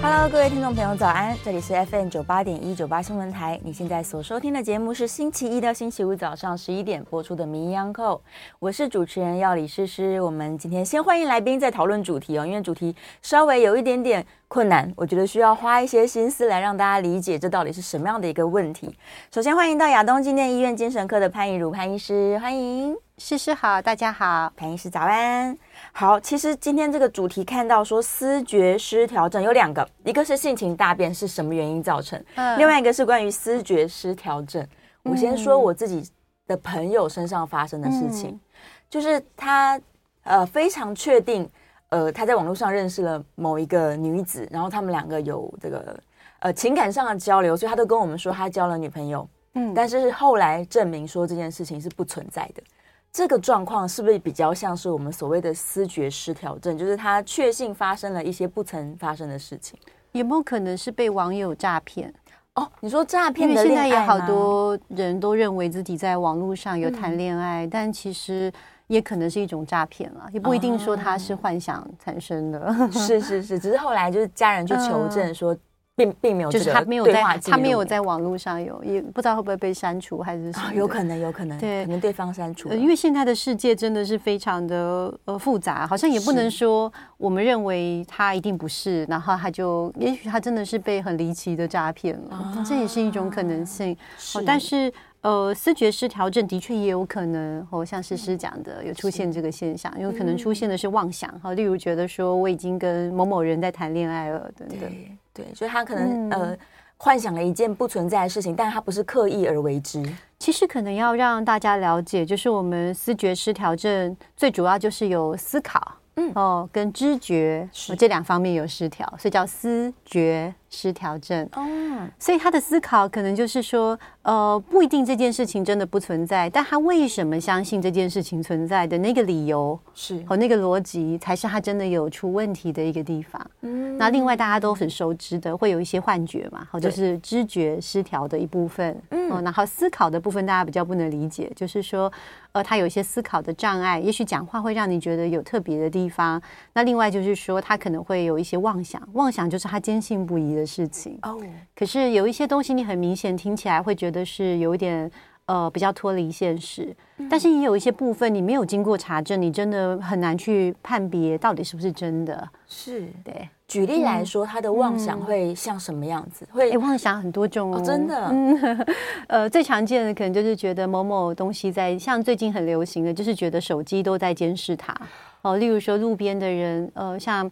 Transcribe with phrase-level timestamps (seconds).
[0.00, 1.36] Hello，各位听众朋友，早安！
[1.44, 3.60] 这里是 FM 九八点一九八新闻台。
[3.64, 8.16] 你现在所收听的节目是星期一到星期五早上十一点播出的《名医央叩》，
[8.60, 10.20] 我是主持人药理诗诗。
[10.20, 18.96] 我们今天先欢迎来宾，再讨论主题哦，因为主题稍微有一点点困难，我觉得需要花一些心思来让大家理解这到底是什么样的一个问题。
[19.34, 22.96] 首先欢迎到亚东纪念医院精神科的潘怡如潘医师，欢迎。
[23.18, 25.58] 诗诗好，大家好，潘医师早安。
[25.92, 34.64] 好，其实今天这个主题看到说思觉失调症有两个，一个是性情大变是什么原因造成，嗯、另外一个是关于思觉失调症。
[35.02, 36.08] 我先说我自己
[36.46, 38.40] 的朋友身上发生的事情，嗯、
[38.88, 39.80] 就是他
[40.22, 41.48] 呃非常确定，
[41.88, 45.98] 呃他在网络上认识了某一个女子，然后他们两个有这个
[46.40, 52.62] 呃情感上的交流，所以他都跟我们说他交了女朋友，嗯，但是后来证明说这件事情是不存在的。
[53.12, 56.76] 这个状况是不是比较像是我们所谓的思觉失调症？
[56.76, 59.78] 就是他确信发生了一些不曾发生的事情，
[60.12, 62.12] 有没有可能是被网友诈骗？
[62.54, 63.48] 哦，你说诈骗？
[63.48, 68.52] 因为现在也好多人都认为自己在网络上有谈恋爱，嗯、但其实
[68.86, 72.60] 也可能是一种诈骗了，也不一定说他是幻想产生的。
[72.60, 75.56] 哦、是是是，只是后来就是家人去求证说。
[75.98, 80.72] 嗯并并没有，就是他没有在，他没有在网络上有，也不知道会不会被删除，还是什么、啊？
[80.72, 82.76] 有可能，有可能，对，可能对方删除、呃。
[82.76, 93.96] 因为现在的世界真的是非常的呃复杂，好像也不能说我们认为他一定不是，然后他就，也许他真的是被很离奇的诈骗了，啊、这也是一种可能性。
[94.16, 94.92] 是，但是。
[95.28, 104.90] 呃，思觉失调症的确也有可能，哦，像诗诗讲的，有出现这个现象，有可能出现的是妄想，哈，例如觉得说我已经跟某某人在谈恋爱了，等等，
[105.34, 106.58] 对，所以他可能、嗯、呃
[106.96, 110.02] 幻想了一件不存在的事情，但他不是刻意而为之。
[110.38, 117.94] 其实可能要让大家了解，就是我们思觉失调症最主要就是有思考，嗯，哦，跟知觉是。
[117.94, 121.48] 这两方面有失调，所以叫思觉失调症。
[121.52, 123.98] 哦，所以他的思考可能就是说。
[124.28, 133.50] 呃，不一定这件事情真的不存在，但他为什么相信这件事情存在的那个理由是和那个逻辑，才是他真的有出问题的一个地方。
[133.62, 138.94] 嗯，那另外大家都很熟知的，会有一些幻觉嘛，好，就是知觉失调的一部分。
[139.12, 142.12] 嗯，然后思考的部分大家比较不能理解，就是说，
[142.52, 146.38] 呃，他有一些思考的障碍，也许讲话会让你觉得有特别的地方。
[146.74, 151.18] 那另外就是说，他可能会有一些妄想，妄想就是他坚信不疑的事情。
[151.22, 151.40] 哦，
[151.74, 154.18] 可是有一些东西你很明显听起来会觉得。
[154.28, 155.10] 是有一点
[155.46, 162.46] 呃比较脱离现实，嗯、但是也有一些部分你没有经过查证，你真的很难去判别到底是不是真的。
[162.66, 166.46] 是对，举例来说，他的妄想会像什么样子？
[166.50, 168.28] 嗯、会、欸、妄想很多种哦，哦真的。
[168.30, 168.86] 嗯，
[169.28, 174.94] 呃，最常见的可能就是觉得某某东西在，像最近很流行的，就是觉得手机都在监视他。
[175.40, 177.50] 哦，例如说路边的人，呃，像。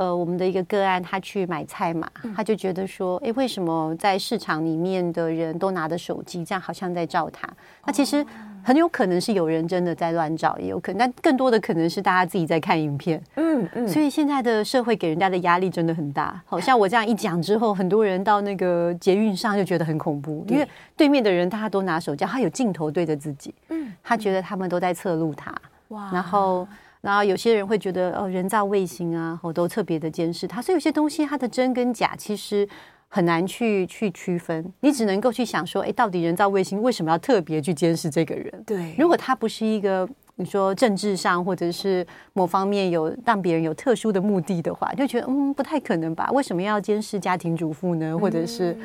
[0.00, 7.46] 呃，我们的一个个案，他去买菜嘛，他就觉得说，哎，为什么在市场里面的人都拿着手机，这样好像在照他？
[7.84, 8.24] 那其实
[8.64, 13.22] 很有可能是有人真的在乱照，也有可能，但更多的可能是大家自己在看影片。
[13.34, 13.86] 嗯嗯。
[13.86, 16.40] 所以现在的社会给人家的压力真的很大。
[16.46, 25.54] 好像我这样一讲之后，很多人到那个捷运上就觉得很恐怖，因为对面的人大家都拿手机，他有镜头对着自己，嗯，他觉得他们都在侧录他，
[25.88, 26.66] 哇，然后。
[27.00, 32.68] 然后有些人会觉得哦，人造卫星啊，我都特别的监视他，所以有些东西它的真跟假其实
[33.08, 34.72] 很难去去区分。
[34.80, 38.62] 你只能够去想说，哎，到底人造卫星为什么要特别去监视这个人？
[38.66, 46.30] 对，如果他不是一个你说政治上或者是某方面有让别人有特殊的目的的话，就觉得嗯，不太可能吧？
[46.32, 48.18] 为什么要监视家庭主妇呢？
[48.18, 48.76] 或者是？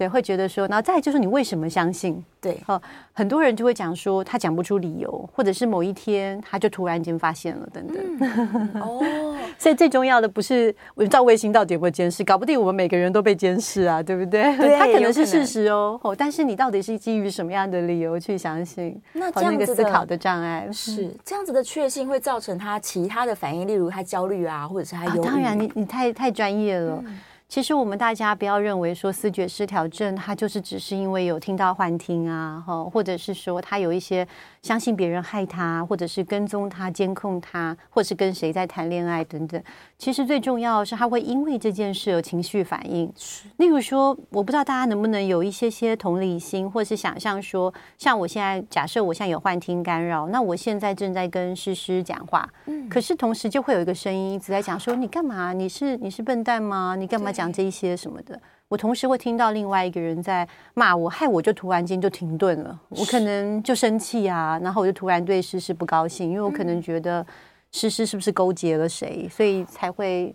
[0.00, 2.24] 对，会觉得说，然后再就是你为什么相信？
[2.40, 2.80] 对，哦，
[3.12, 7.96] 很多人就会讲说他讲不出理由，或者是某一天他就突然间发现了等等。
[8.18, 14.42] 嗯、 哦，所以最重要的不是人造卫星到底有没有监视，搞不定我们每个人都被监视啊，对不对？
[14.56, 18.98] 对，他可能是事实哦，哦，但是你到底是基于什么样的理由去相信？
[19.12, 25.30] 那这样子的、那个思考的障碍是这样子的确信会造成他其他的反应，例如他焦虑啊，或者是他忧郁、啊。
[25.30, 27.02] 当然你，你你太太专业了。
[27.06, 27.18] 嗯
[27.50, 34.24] 其实我们大家不要认为说思觉失调症，它就是只是因为有听到幻听啊，哈，或者是说它有一些
[34.62, 39.62] 相信别人害他，或者是跟踪他、监控他，或是跟谁在谈恋爱等等。
[39.98, 43.12] 其实最重要的是他会因为这件事有情绪反应。
[43.56, 55.52] 例如说，我不知道大家能不能有一些些同理心，或是想象说，像我现在假设我现在有幻听干扰，那我现在正在跟诗诗讲话，嗯，可是同时就会有一个声音一直在讲说，你干嘛？
[55.52, 56.94] 你是你是笨蛋吗？
[56.96, 57.40] 你干嘛讲？
[57.40, 58.38] 讲这一些什么的，
[58.70, 67.26] 我同时会听到另外一个人在骂我，害我就突然间就停顿了，我可能就生气啊，然后我就突然对诗诗不高兴，因为我可能觉得
[67.72, 70.32] 诗诗是不是勾结了谁，所以才会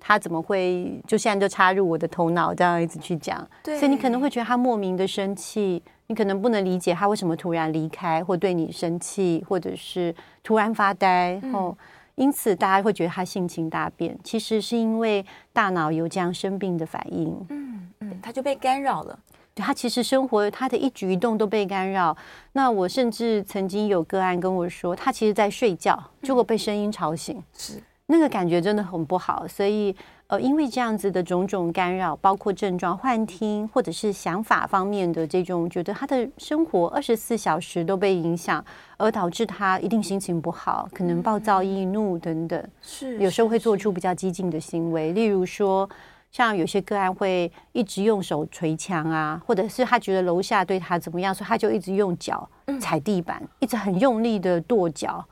[0.00, 11.76] 他怎么会就现在就插入我的头脑这样一直去讲，对，所以你可能会觉得他莫名的生气，你可能不能理解他为什么突然离开或对你生气，或者是突然发呆，然后。
[12.16, 17.34] 因此，大家会觉得他性情大变，其实是因为大脑有这样生病的反应。
[17.48, 19.18] 嗯嗯，他就被干扰了。
[19.54, 22.16] 对，他其实生活他的一举一动都被干扰。
[22.52, 27.82] 那我甚至曾经有个案跟我说，他其实在睡觉，结果被声音吵醒，是
[28.14, 29.46] 那个感觉真的很不好。
[29.48, 29.94] 所以。
[30.26, 38.64] 呃，因为这样子的种种干扰，包括症状、幻听，或者是想法方面的这种，觉得他的生活二十四小时都被影响，
[38.96, 42.68] 而导致他一定心情不好，可能暴躁易怒等等。
[42.80, 45.86] 是，有时候会做出比较激进的行为，例如说，
[46.32, 52.48] 像有些个案会一直用手捶墙啊，或者是他觉得楼下对他怎么样，所以他就一直用脚
[52.80, 55.22] 踩地板，一直很用力的跺脚。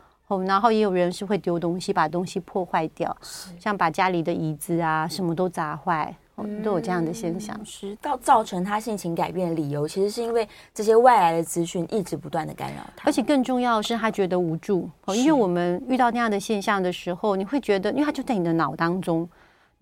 [0.40, 3.17] 然后也有人是会丢东西，把东西破坏掉，
[3.58, 6.14] 像把家里的椅子啊什么都砸坏，
[6.64, 7.56] 都有这样的现象。
[7.58, 14.88] 嗯、是到造成他性情改变的理由，其实是因为这些外来的资讯一直不断的干扰他，而且更重要的是他觉得无助。
[15.08, 19.29] 因为我们遇到那样的现象的时候，你会觉得，因为他就在你的脑当中。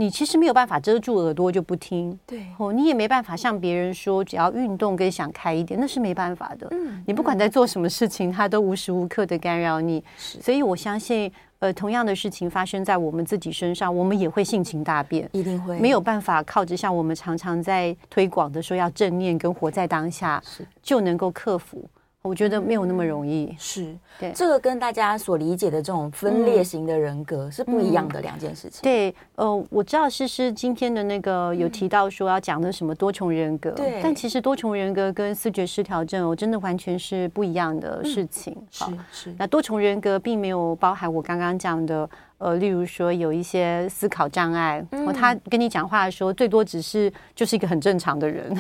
[0.01, 6.67] 你其实没有办法遮住耳朵就不听，对哦，你也没办法向别人说，只要运动跟想开一点，那是没办法的。
[6.71, 10.03] 嗯，你不管在做什么事情，他都无时无刻的干扰你。
[10.17, 21.85] 是，所以我相信，呃，同样的事情发生在我们自己身上，我们也会性情大变，一定会没有办法靠着像我们常常在推广的说要正念跟活在当下，是就能够克服。
[22.23, 28.81] 我觉得没有那么容易，是对这个跟大家所理解的这种分裂型的人格是不一样的两件事情。
[28.83, 38.55] 对，呃，我知道诗诗今天的那个有提到说要讲的什么多重人格，对，但其实多重人格跟思觉失调症哦，真的完全是不一样的事情。
[38.71, 42.09] 是是，那多重人格并没有包含我刚刚讲的。
[42.41, 48.51] 呃，例如说有一些思考障碍，嗯、他跟你讲话的时候，最多只是就是一个很正常的人，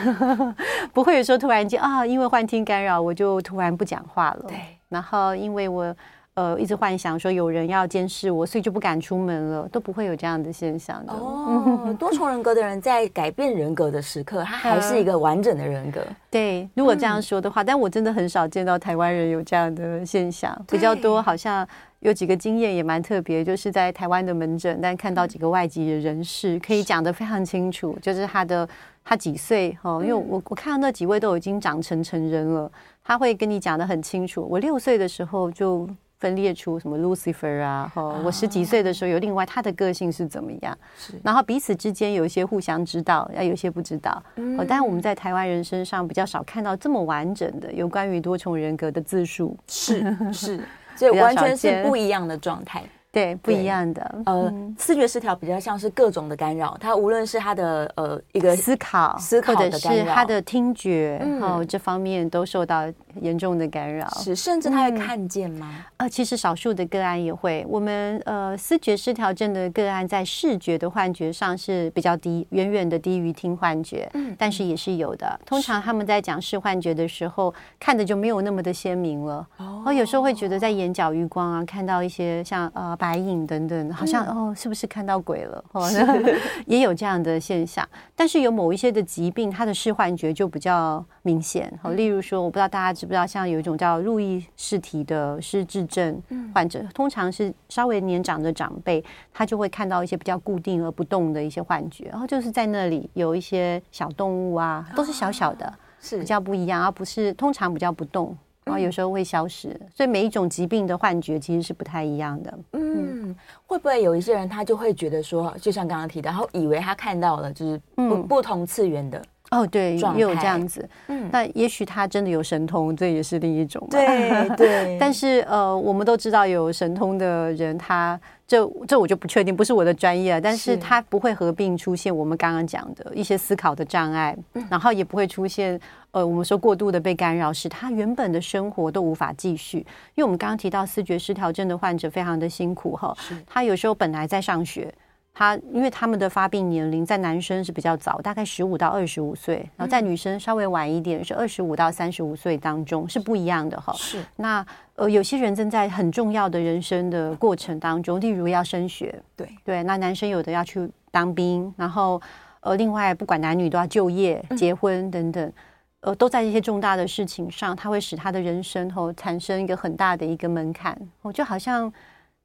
[0.92, 4.44] 不会有说突然间啊，因为幻听干扰，我就突然不讲话了。
[4.46, 4.58] 对，
[4.90, 5.96] 然后因为我
[6.34, 11.12] 呃一直幻想说有人要监视我，所以就不敢出门了，都不会有这样的现象的。
[11.14, 16.02] 哦， 多重人格的人在改变人格的时刻，他 还是一个完整的人格。
[16.30, 21.66] 对，如果这样说的话，嗯、但我真的很少见到台湾人有这样的现象，比较多好像。
[22.00, 28.68] 有几个经验也蛮特别，就是在台湾的门诊，但看到几个外籍的人士，可以讲得非常清楚，就是他的
[29.04, 32.70] 他几岁哈，因为我我看到那几位都已经长成成人了，
[33.04, 34.46] 他会跟你讲得很清楚。
[34.50, 35.86] 我六岁的时候就
[36.18, 40.76] 分裂出什么 Lucifer 啊，哈，我十几岁的时候有另外他的个性是怎么样，
[41.22, 44.22] 然后彼此之间有一些互相知道，要有些不知道。
[44.58, 50.64] 哦，但我们在台湾人身上比较少看到这么完整的有关于多重人格的自述，是是。
[51.00, 52.84] 所以完全是不一样的状态。
[53.12, 54.22] 对，不一样的。
[54.26, 62.84] 呃，视觉失调比较像是各种的干扰，它无论是他的呃一个思考、思考的干扰，或者是他的听觉，然后这方面都受到
[63.20, 64.08] 严重的干扰。
[64.10, 65.84] 是，甚至他会看见吗？
[65.96, 67.66] 呃，其实少数的个案也会。
[67.68, 74.08] 我们呃思觉失调症的个案在视觉的幻觉上是比较低，远远的低于听幻觉。
[74.14, 75.40] 嗯，但是也是有的。
[75.44, 79.44] 通常他们在讲视幻觉的时候，看的就没有那么的鲜明了。
[79.56, 82.96] 哦，有时候会觉得在眼角余光啊，看到一些像呃。
[83.00, 85.64] 白影等等，好像哦，是不是看到鬼了？
[85.72, 85.88] 哦，
[86.66, 87.88] 也有这样的现象。
[88.14, 91.72] 但是有某一些的疾病，它的视幻觉就比较明显。
[91.82, 96.22] 好，例如说，我不知道大家知不知道，像有一种叫路易氏体的失智症
[96.54, 99.02] 患者，通常是稍微年长的长辈，
[99.32, 108.36] 他就会看到一些比较固定而不动的一些幻觉，然后就是在那里有一些小动物啊，都是小小的，是比较不一样，而不是通常比较不动。
[108.64, 112.58] 然后有时候会消失，所以每一种疾病的幻觉其实是不太一样的。
[112.72, 113.34] 嗯，
[113.66, 119.22] 会不会有一些人他就会觉得说，就像刚刚提到，然后以为他看到了就是不不同次元的。
[119.50, 120.88] 哦，对，也有这样子。
[121.08, 123.84] 嗯，那也许他真的有神通，这也是另一种。
[123.90, 124.96] 对 对。
[125.00, 130.40] 但是呃，我们都知道有神通的人，他这这我就不确定，不是我的专业。
[130.40, 134.36] 但是他不会合并出现我们刚刚讲的一些思考的障碍，
[134.68, 135.80] 然后也不会出现
[136.10, 139.78] 呃，我们说过度的被干扰，使他原本的生活都无法继续。
[139.78, 143.16] 因为我们刚刚提到思觉失调症的患者非常的辛苦哈，
[143.46, 144.92] 他有时候本来在上学。
[145.32, 153.92] 他因为他们的发病年龄在男生是比较早，大概十五到二十五岁，然后在女生稍微晚一点，是二十五到三十五岁当中是不一样的哈。
[153.94, 154.64] 是那
[154.96, 159.82] 呃，有些人正在很重要的人生的过程当中，例如要升学，对对。
[159.84, 162.20] 那男生有的要去当兵，然后
[162.60, 165.52] 呃，另外不管男女都要就业、结婚等等，
[166.00, 171.90] 呃，都在一些重大的事情上，它会使他的人生后产生一个很大的一个门槛，哦，就好像。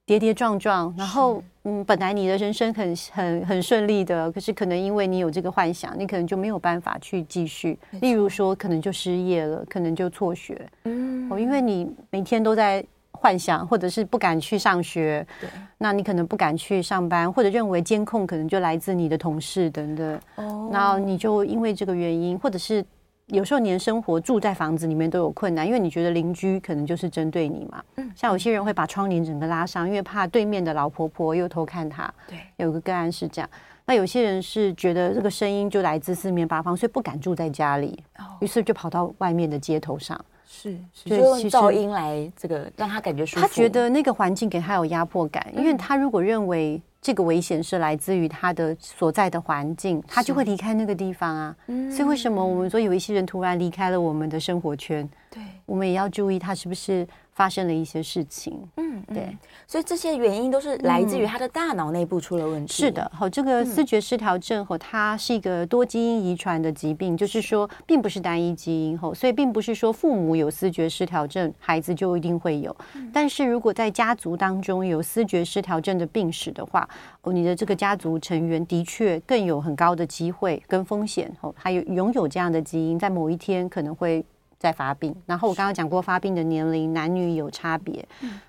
[0.05, 7.77] 跌跌撞撞，然后嗯，本来你的人生很很很顺利的，可是可能因为你有这个幻想，你可能就没有办法去继续。
[8.01, 10.69] 例如说，可能就失业了，可能就辍学。
[10.83, 15.25] 嗯，哦，因为你每天都在幻想，或者是不敢去上学。
[15.41, 20.19] 对，那你可能不敢去上班，或者认为监控可能就来自你的同事等等。
[20.35, 22.85] 哦，然后你就因为这个原因，或者是。
[23.27, 27.84] 有时候连生活住在房子里面都有困难，因为你觉得邻居可能就是针对你嘛。
[27.96, 32.13] 嗯，像有些人会把窗帘整个拉上，因为怕对面的老婆婆又偷看他。
[32.27, 33.50] 对，有个个案是这样。
[33.86, 40.24] 那有些人是觉得这个声音就来自四面八方，所以不敢住在家里，哦，于是就跑到外面的街头上。
[40.62, 43.41] 是，就用噪音来这个让他感觉舒服。
[43.41, 46.81] 他觉得那个环境给他有压迫感，因为他如果认为。
[47.01, 51.55] 这个危险是来自于他的所在的环境，他就会离开那个地方啊。
[51.67, 55.07] 所以为什么我们说有一些人突然离开了我们的生活圈？
[55.29, 57.07] 对，我们也要注意他是不是。
[57.35, 59.37] 发生了一些事情，嗯，对，
[59.67, 62.71] 所以这些原因都是来自于他的大脑内部出了问题。
[62.71, 72.73] 是的，好，这个思觉失调症吼，它是一个多基因遗传的疾病，就是说，并不是单一基因吼，所以并不是说父母有思觉失调症，孩子就一定会有。
[73.11, 76.87] 但是如果在家族当中有思觉失调症的病史的话，
[77.23, 84.25] 哦，你的这个家族成员的确更有很高的机会跟风险哦，还有拥有这样的基因，在某一天可能会。
[84.65, 88.03] 在发病，然后我刚刚讲过，发病的年龄男女有差别，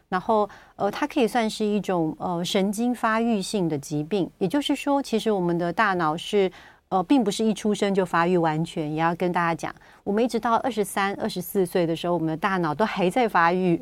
[0.08, 6.50] 然后呃，它可以算是一种呃神经发育性的疾病，也就是说，其实我们的大脑是
[6.88, 8.90] 呃，并不是一出生就发育完全。
[8.90, 13.78] 也要跟大家讲，我们一直到二十三、二十四岁的时候，我们的大脑都还在发育，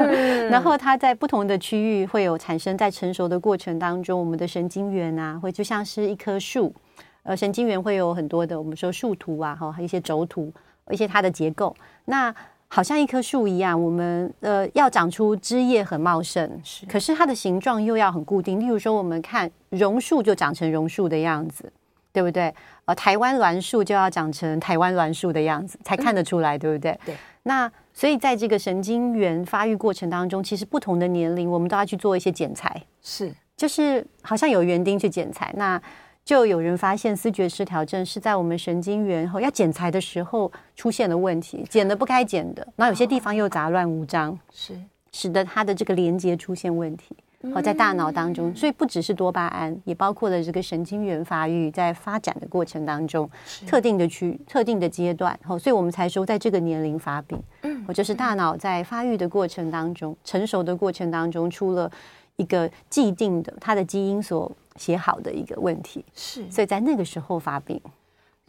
[0.52, 6.74] 然后它在不同的区域会有产生，在成熟的过程当中，我们的神经元啊，会就像是一棵树，
[7.22, 10.52] 呃，神经元会有很多的，我们说树突啊，哈，一些轴突。
[10.90, 11.74] 一些它的结构，
[12.06, 12.34] 那
[12.70, 18.60] 好像一棵树一样，我们呃要长出枝叶很茂盛，是，可是它的形状又要很固定。
[18.60, 21.72] 例如说，我们看榕树就长成榕树的样子，
[22.12, 22.54] 对不对？
[22.84, 27.00] 呃，台湾栾树就要长成台湾栾树的样子，才看得出来，嗯、对不对？
[27.06, 27.16] 对。
[27.44, 35.80] 那所以在这个神经元发育过程当中，其实不同的年龄，我们都要去做一些剪裁，是，就是好像有园丁去剪裁，那。
[36.28, 44.78] 就有人发现思觉失调症是在我们神经元后要剪裁的时候出现了问题，剪的不该剪的，那有些地方又杂乱无章，是
[45.10, 47.16] 使得它的这个连接出现问题。
[47.54, 53.30] 好，在大脑当中，所以不只是多巴胺，也包括了这个神经元发育在发展的过程当中，
[53.66, 61.90] 特定的区、特定的阶段，好，所以我们才说在这个年龄发病，嗯，或就是大脑在发育的过程当中，成熟的过程当中出了
[62.36, 64.52] 一个既定的它的基因所。
[64.78, 66.04] 写好的一个问题。
[66.14, 67.78] 是，所以在那个时候发病，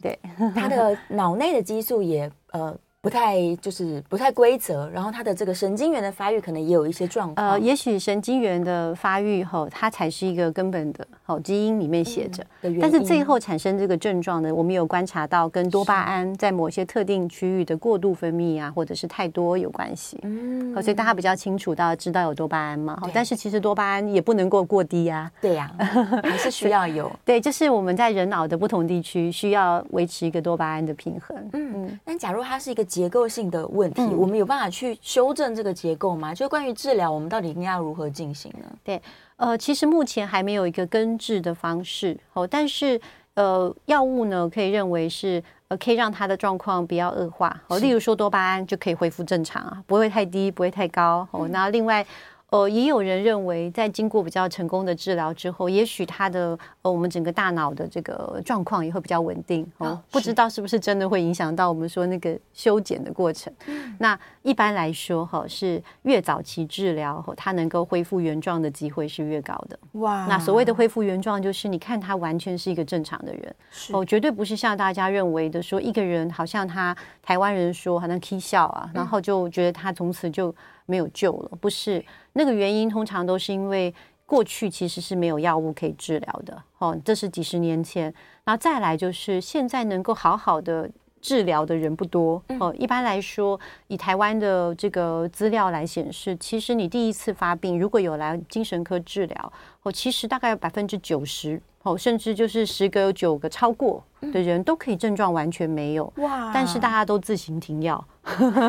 [0.00, 0.18] 对，
[0.54, 2.74] 他的脑内的激素也呃。
[3.02, 7.48] 不太就是不太规则，然后他的这个神经元的发育可能也有一些状况。
[7.48, 12.44] 呃，也许神经元的发育后，它才是一个根本的，好基因里面写着。
[12.60, 20.18] 嗯、但是最后产生这个症状呢，我们有观察到跟多巴胺在某些特定区域的过度分泌啊，或者是太多有关系。
[20.24, 22.98] 嗯，好，所以大家比较清楚到知道有多巴胺嘛。
[23.00, 25.32] 好，但是其实多巴胺也不能够过低呀、啊。
[25.40, 25.86] 对呀、啊，
[26.22, 27.10] 还是需要有。
[27.24, 31.34] 对，就是我们在人脑的不同地区需要维持一个多巴胺的平衡。
[31.54, 32.00] 嗯嗯。
[32.04, 32.86] 但假如它是一个。
[32.90, 36.34] 结构性的问题，嗯，我们有办法去修正这个结构吗？
[36.34, 38.66] 就关于治疗，我们到底应该要如何进行呢？
[38.82, 39.00] 对，
[39.36, 43.00] 呃，其实目前还没有一个根治的方式，哦，但是
[43.34, 52.04] 呃，药物呢，可以认为是呃，可以让他的状况不要恶化，哦，例如说多巴胺就可以恢复正常啊，不会太低，不会太高，哦，那另外。
[52.50, 60.02] 呃，也有人认为，在经过比较成功的治疗之后，也许他的呃，我们整个大脑的这个状况也会比较稳定哦，哦。
[60.10, 63.52] 不知道是不是真的会影响到我们说那个修剪的过程？
[63.66, 69.78] 嗯、那一般来说，哈、哦，是越早期治疗，后、哦、他能够恢复原状的机会是越高的。
[69.92, 70.26] 哇！
[70.26, 73.54] 那所谓的恢复原状，就是你看他完全是一个正常的人，
[73.92, 80.52] 哦，绝对不是像大家认为的说一个人好像他台湾人说好像 K 笑啊，然后就觉得他从此就。
[80.90, 83.94] 没有救了，不是那个原因，通常都是因为
[84.26, 88.12] 过去其实是没有药物可以治疗的，哦，这是几十年前，
[88.44, 101.62] 然后再来就是现在能够好好的治疗的人不多，哦，一般来说，以台湾的这个资料来显示，其实你第一次发病如果有来精神科治疗，哦，其实大概有百分之九十。
[101.82, 108.04] 哦，甚至就是十个有九个超过的人都可以症状完全没有哇，但是大家都自行停药，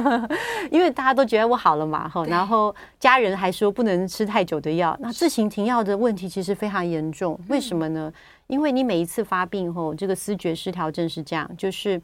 [0.72, 8.12] 因为大家都觉得我好了嘛，哈，然后家人还说不能吃太久的药，那自行停药的问题其实非常严重，为什么呢？
[8.48, 12.01] 因为你每一次发病后，这个思觉失调症是这样，就是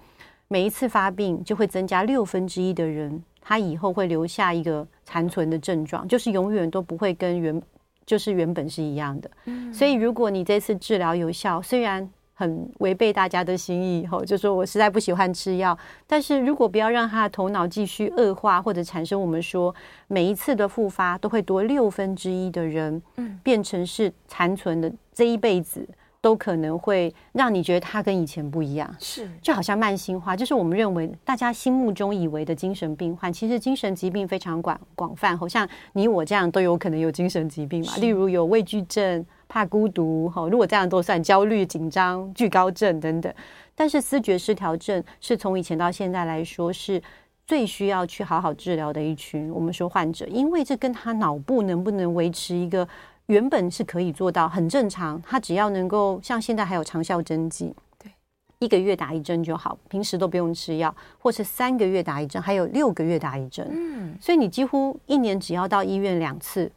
[0.49, 7.61] 每一次发病就会增加六分之一的人，他以后会留下一个残存的症状，就是永远都不会跟原
[8.07, 9.29] 就是原本是一样的。
[9.45, 15.77] 嗯，所以如果你这次治疗有效，虽然很违背大家的心意，吼，就说我实在不喜欢吃药。
[16.07, 19.73] 但是如果不要让他的头脑继续恶化，或者产生我们说
[20.07, 25.87] 每一次的复发都会多六分之一的人，嗯，变成是残存的，这一辈子
[26.27, 39.25] 都可能会让你觉得他跟以前不一样，是就好像慢性化，就是我们认为大家心目中以为的精神病患，其实精神疾病非常广广泛，好像你我这样都有可能有精神疾病嘛，例如有畏惧症。
[39.49, 43.33] 怕孤独，哈，如果这样都算焦虑、紧张、惧高症等等。
[43.73, 47.01] 但是思觉失调症是从以前到现在来说是
[47.45, 49.49] 最需要去好好治疗的一群。
[49.49, 52.85] 我们说患者，因为这跟他脑部能不能维持一个
[53.27, 58.11] 原本是可以做到很正常，他只要能够像现在还有长效针剂，对，
[58.59, 66.71] 一个月打一针就好，平时都不用吃药，或是三个月打一针，还有六个月打一针，嗯，所以你几乎一年只要到医院两次。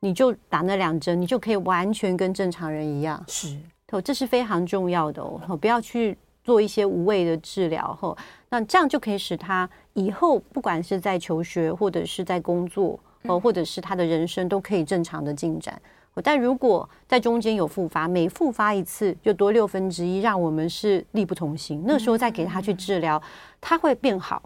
[0.00, 3.20] 你就打那两针，你就可以完全跟正常人一样。
[3.26, 3.56] 是，
[3.90, 5.56] 哦，这是非常重要的哦。
[5.56, 8.16] 不要去做一些无谓的治疗，哦，
[8.50, 15.80] 那这样就可以使他以后不管是在求学，或者是在工作，哦，或者是他的人生都可以正常的进展。
[16.22, 21.82] 但如果在中间有复发，每复发一次就多六分之一，让我们是力不从心。
[21.86, 23.22] 那时候再给他去治疗，
[23.60, 24.42] 他会变好，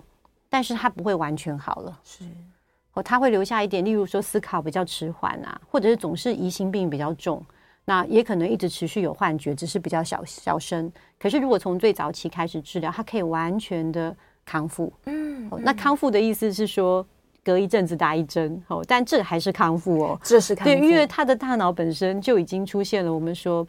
[0.49, 1.99] 但是他不会完全好了。
[2.05, 2.25] 是。
[2.95, 7.41] 哦，他会留下一点，例如说思考比较迟缓啊，或者是总是疑心病比较重，
[7.85, 10.91] 那也可能一直持续有幻觉，只是比较小小声。
[11.17, 14.93] 可是如果从最早期开始治疗，他可以完全的康复。
[15.07, 17.07] 嗯，哦，那康复的意思是说
[17.45, 20.73] 隔一阵子打一针，哦，但这还是康复哦，这是康复。
[20.73, 23.67] 对，因为他的大脑本身就已经出现了我们说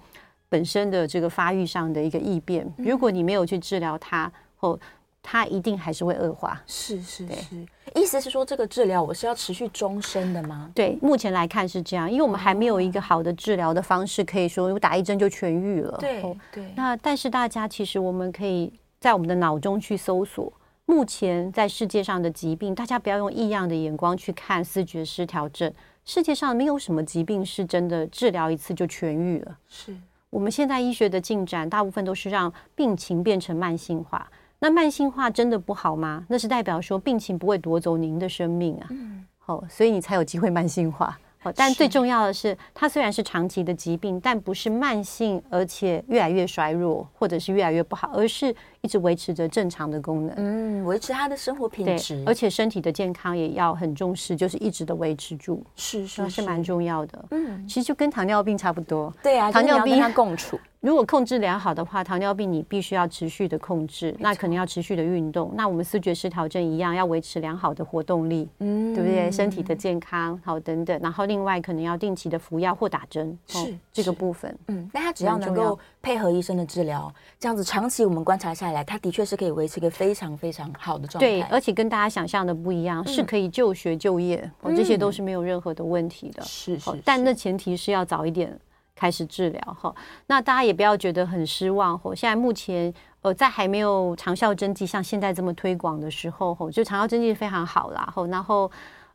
[0.49, 2.71] 本身的这个发育上的一个异变。
[2.77, 4.79] 如果你没有去治疗它，哦。
[5.23, 7.55] 它一定还是会恶化，是是是，
[7.93, 10.71] 意思是说这个治疗我是要持续终身的吗？
[10.73, 15.95] 对，目前来看是这样，因为我们还没有一个好的治疗的方式，可以说我打一针就痊愈了。
[15.99, 16.73] 对对。
[16.75, 20.51] 那但是大家其实我们可以在我们的脑中去搜索，
[20.91, 25.73] 目前在世界上的疾病，大家不要用异样的眼光去看思觉失调症，
[26.03, 29.57] 世界上没有什么疾病是真的治疗一次就痊愈了。
[29.69, 29.95] 是
[30.29, 34.29] 我们现在医学的进展，大部分都是让病情变成慢性化。
[34.59, 36.25] 那慢性化真的不好吗？
[36.27, 38.87] 那是代表说病情不会夺走您的生命啊。
[38.89, 41.17] 嗯，好，所以你才有机会慢性化。
[41.43, 50.35] 好，但最重要的是，它虽然是长期的疾病，但不是慢性，而且越来越衰弱，或者是越来越不好，而是一直维持着正常的功能。
[50.37, 55.63] 嗯，维持他的生活品质，而且身体的健康也要很重视，就是一直的维持住。
[55.75, 57.25] 是是是，是蛮重要的。
[57.31, 59.11] 嗯，其实就跟糖尿病差不多。
[59.23, 60.59] 对啊，糖尿病跟它共处。
[60.81, 65.51] 如果控制良好的话，糖尿病你必须要持续的控制，那可能要持续的运动。
[65.53, 69.31] 那我们视觉失调症一样，要维持良好的活动力，嗯，对不对？
[69.31, 70.99] 身体的健康，好等等。
[70.99, 74.57] 然后另外可能要定期的服药或打针，是这个部分。
[74.69, 81.27] 嗯，那他只要能够配合医生的治疗，这样子长期我们观察下来，他的确是可以维持一个非常非常好的状态。
[81.27, 86.41] 对，而且跟大家想象的不一样，是可以就学就业，哦，这些都是没有任何的问题的。
[86.41, 88.59] 是是，但那前提是要早一点。
[89.01, 89.91] 开始治疗哈，
[90.27, 92.13] 那大家也不要觉得很失望哈。
[92.13, 98.13] 现在目前呃，在还没有长效针剂像现在这么推广的时候哈，就长效针剂非常好啦。
[98.29, 98.69] 然后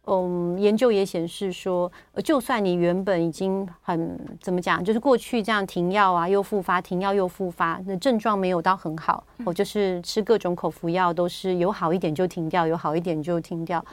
[0.06, 1.90] 嗯，研究也显示说，
[2.24, 13.84] 就算你原本已经很怎么讲，就是过去这样停药啊又复发，停药又复发，那症状没有到很好，我就是吃各种口服药都是有好一点就停掉，有好一点就停掉。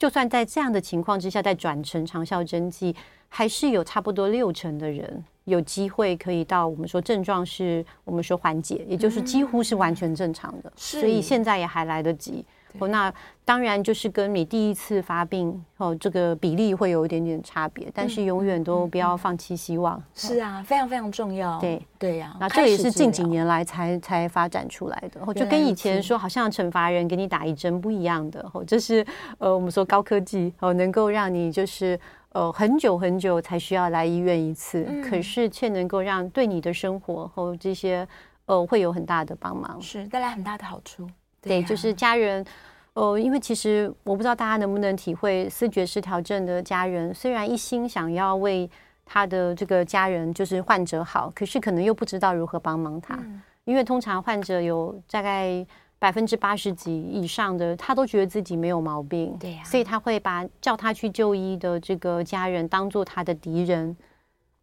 [0.00, 2.96] 就算在这样的情况之下，再转成长效针剂，
[3.28, 5.22] 还是有差不多六成的人。
[5.44, 12.42] 有机会可以到我们说症状是我们说缓解，也就是几乎是完全正常的，所以现在也还来得及。
[12.78, 13.12] 哦，那
[13.44, 20.02] 当然就是跟你第一次发病哦，这个比例会有一点点差别，但是永远都不要放弃希望。
[20.14, 21.58] 是啊，非常非常重要。
[21.58, 28.48] 对对呀，那这也是近几年来才才发展出来的，就跟以前说好像惩罚人给你打一针不一样的。
[28.52, 29.04] 哦，这是
[29.38, 31.98] 呃我们说高科技哦，能够让你就是。
[32.32, 38.06] 呃，很久很久才需要来医院一次，嗯、可是却能够让对你的生活和这些
[38.46, 41.10] 呃会有很大的帮忙，是带来很大的好处。
[41.40, 42.44] 对，就是家人，
[42.94, 48.68] 呃，因为其实我不知道大家能不能体会，思觉失调症的家人虽然一心想要为
[49.04, 55.66] 他的这个家人就是患者好，可是可能又不知道如何帮忙他，嗯、因为通常患者有大概。
[56.00, 63.94] 百分之八十几以上的，他都觉得自己没有毛病，对呀、啊，所以他会把叫他去就医的这个家人当做他的敌人。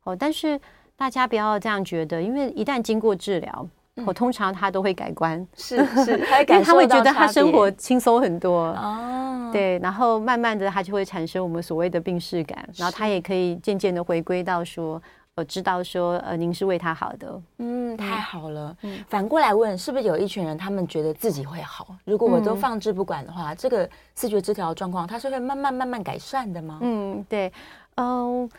[0.02, 0.60] 哦，但是
[0.96, 3.70] 大家不要这样觉得，因为一旦经过治疗，
[4.06, 9.50] 我、嗯、通常他都会改观，是是，他会 因为他会觉得他生活轻松很多哦。
[9.52, 15.02] 对，然后慢慢的他就会产生我们所谓的病视感，然后他也可以渐渐的回归到说。
[15.40, 18.76] 我知道说，呃，您是为他好的，嗯，太好了。
[18.82, 21.96] 嗯，反过来问，是不是有一群人，他们觉得自己会好？
[22.06, 26.80] 如果我都放置不管的话，嗯、这个视觉失调状况，它是会慢慢慢慢改善的吗？
[26.82, 27.54] 嗯，对，
[27.98, 28.50] 嗯、呃，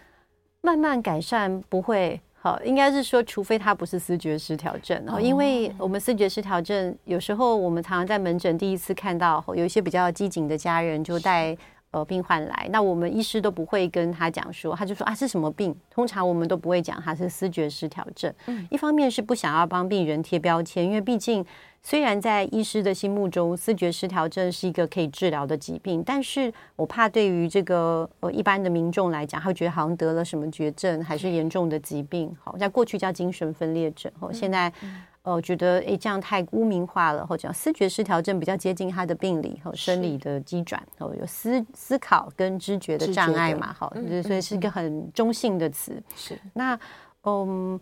[0.61, 11.55] 慢慢改善不会好，应该是说，除非他不是思觉失调症，哦，因为我们思觉失调症有时候我们常常在门诊第一次看到，有一些比较机警的家人就带。
[11.91, 15.75] 呃，病患来，那我们医师都不会跟他讲说，他就说啊，是什么病？
[15.91, 18.31] 通常我们都不会讲他是思觉失调症。
[18.45, 21.43] 嗯，一方面是不想要帮病人贴标签，因为毕竟
[21.83, 32.37] 虽然在医师的心目中，思觉失调症是一个可以治疗的疾病，但是我怕对于这个呃一般的民众来讲，他会觉得好像得了什么绝症，还是严重的疾病。
[32.45, 34.71] 好，在过去叫精神分裂症，哦，现在。
[34.83, 43.93] 嗯哦，觉得诶这样太污名化了，或者讲思觉失调症比较接近他的病理和生理的机转，哦，有思思考跟知觉的障碍嘛，好，
[44.25, 46.03] 所以是一个很中性的词。
[46.17, 46.79] 是那
[47.25, 47.79] 嗯，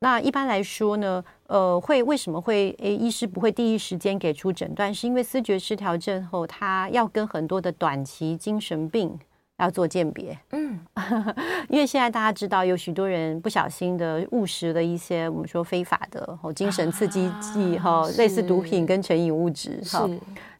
[0.00, 4.92] 那一般来说呢，呃，会为什么会诶医师不会第一时间给出诊断？
[4.92, 9.18] 是因为思觉失调症后，他要跟很多的短期精神病。
[9.58, 10.78] 要做鉴别，嗯，
[11.68, 20.08] 因为现在大家知道有许多人不小心的误食了一些我们说非法的哦精神刺激剂哈、啊，类似毒品跟成瘾物质哈。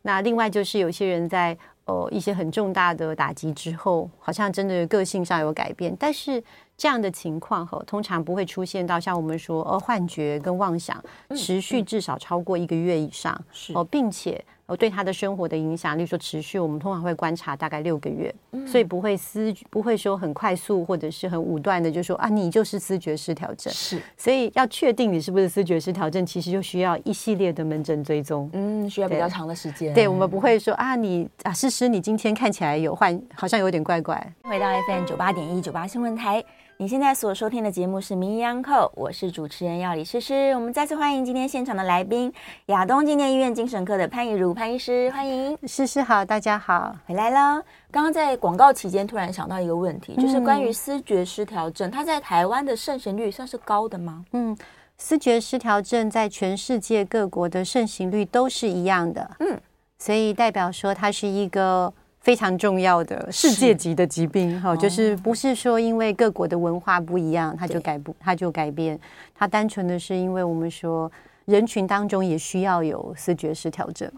[0.03, 6.43] 那另外就是有些人在呃一些很重大的打击之后，好像真的个性上有改变，但是
[6.77, 11.01] 这样的情况哈，通常不会出现到像我们说呃幻觉跟妄想
[11.37, 14.45] 持续至少超过一个月以上，是哦，并且。
[14.69, 23.73] 哦，对他的生活的影响，例如说持续，我们通常会观察大概六个月，嗯、所以不会思不会说很快速或者是很武断的就说啊，你就是思觉失调症。
[23.73, 29.95] 是，所以要确定你是不是思觉失调症，其实就需要一系列的门诊追踪，嗯，需要比较长的时间。
[29.95, 34.35] 对，我们不会说啊，你啊，诗诗，你今天看起来有换，好像有点怪怪。
[34.43, 36.45] 回到 FM 九八点一九八新闻台。
[36.81, 40.53] 你现在所收听的节目是《名医央叩》，我是主持人药理诗诗。
[40.55, 42.33] 我们再次欢迎今天现场的来宾，
[42.67, 47.61] 亚东纪念医院精神科的潘怡如潘医师，欢迎诗诗好，大家好，回来了。
[47.91, 54.25] 刚刚在广告期间突然想到一个问题，就是关于思觉失调症，它在台湾的盛行率算是高的吗？
[54.31, 54.57] 嗯，
[54.99, 59.61] 思觉失调症在全世界各国的盛行率都是一样的，嗯，
[59.99, 61.93] 所以代表说它是一个。
[62.29, 69.01] 非常重要的世界级的疾病，哈，就是不是说因为各国的文化不一样，它就改不，它就改变，
[69.35, 71.11] 它单纯的是因为我们说
[71.47, 74.13] 人群当中也需要有视觉失调症，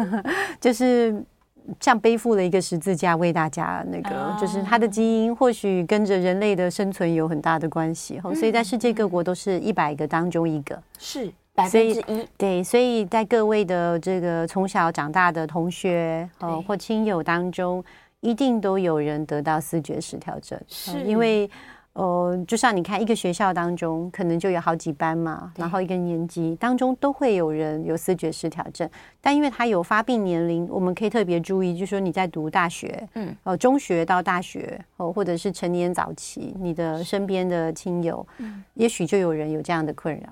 [0.60, 1.24] 就是
[1.80, 11.32] 像背负了一个十字架为大家那个，就是它的基因或许跟着人类的生存有很大的关系，哈，所以在世界各国都是一百个当中一个，是。
[11.54, 17.82] 百分之一，对，所以在各位的这个从小长大的同学哦或亲友当中，
[18.20, 21.00] 一定都有人得到思觉失调症，是。
[21.04, 21.48] 因为
[21.92, 28.90] 呃，就像你看一个学校当中，可能就有好几班嘛，然后一个年级当中都会有人有思觉失调症，
[29.20, 40.28] 但因为他有发病年龄，我们可以特别注意，就是说你在读大学，嗯，哦，中学到大学哦，或者是成年早期，你的身边的亲友，嗯，也许就有人有这样的困扰。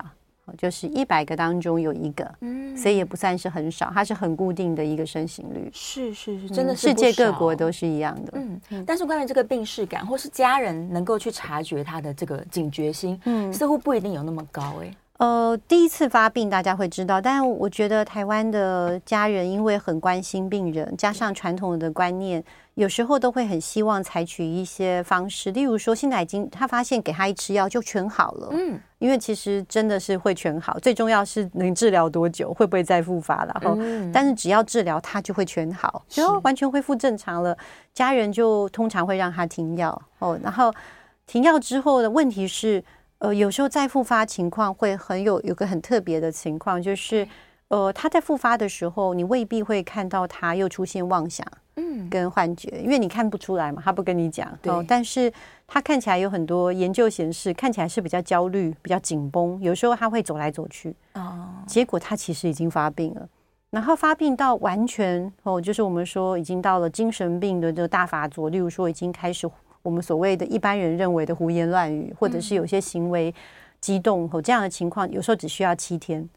[0.57, 5.69] 就是一百个当中有一个，嗯，所以也不算是很少，它是很固定的一个盛行率。
[5.73, 8.33] 是是是，真的是世界各国都是一样的。
[8.35, 8.83] 嗯嗯。
[8.85, 14.93] 但是关于这个病识感，或是家人能够去察觉他的这个警觉心，嗯，似乎不一定有那么高诶。
[15.17, 22.43] 呃，第一次发病大家会知道，但我觉得台湾的家人因为很关心病人，加上传统的观念。
[22.75, 33.77] 有时候都会很希望采取一些方式，例如说，现在已经他发现给他一吃药就全好了，嗯，因为其实真的是会全好，最重要是能治疗多久，会不会再复发了，然后，
[34.13, 37.57] 但是只要治疗它就会全好，然后完全恢复正常了，
[37.93, 40.73] 家人就通常会让他停药哦，然后
[41.27, 42.81] 停药之后的问题是，
[43.17, 47.27] 呃，有时候再复发情况会很有有个很特别的情况，就是
[47.67, 51.45] 呃，他在复发的时候，你未必会看到他又出现妄想。
[51.75, 54.47] 嗯，跟幻觉，因为你看不出来嘛，他不跟你讲。
[54.61, 55.31] 对，哦，但是
[55.67, 60.95] 他看起来有很多研究显示，看起来是比较焦虑、比较紧绷，有时候他会走来走去。
[61.13, 63.27] 哦，结果他其实已经发病了，
[63.71, 69.49] 然后发病到完全哦，就是我们说已经到了精神病的这个大发作，例如说已经开始
[69.81, 73.33] 我们所谓的一般人认为的胡言乱语，或者是有些行为
[73.81, 76.29] 激动和这样的情况，有时候只需要七天。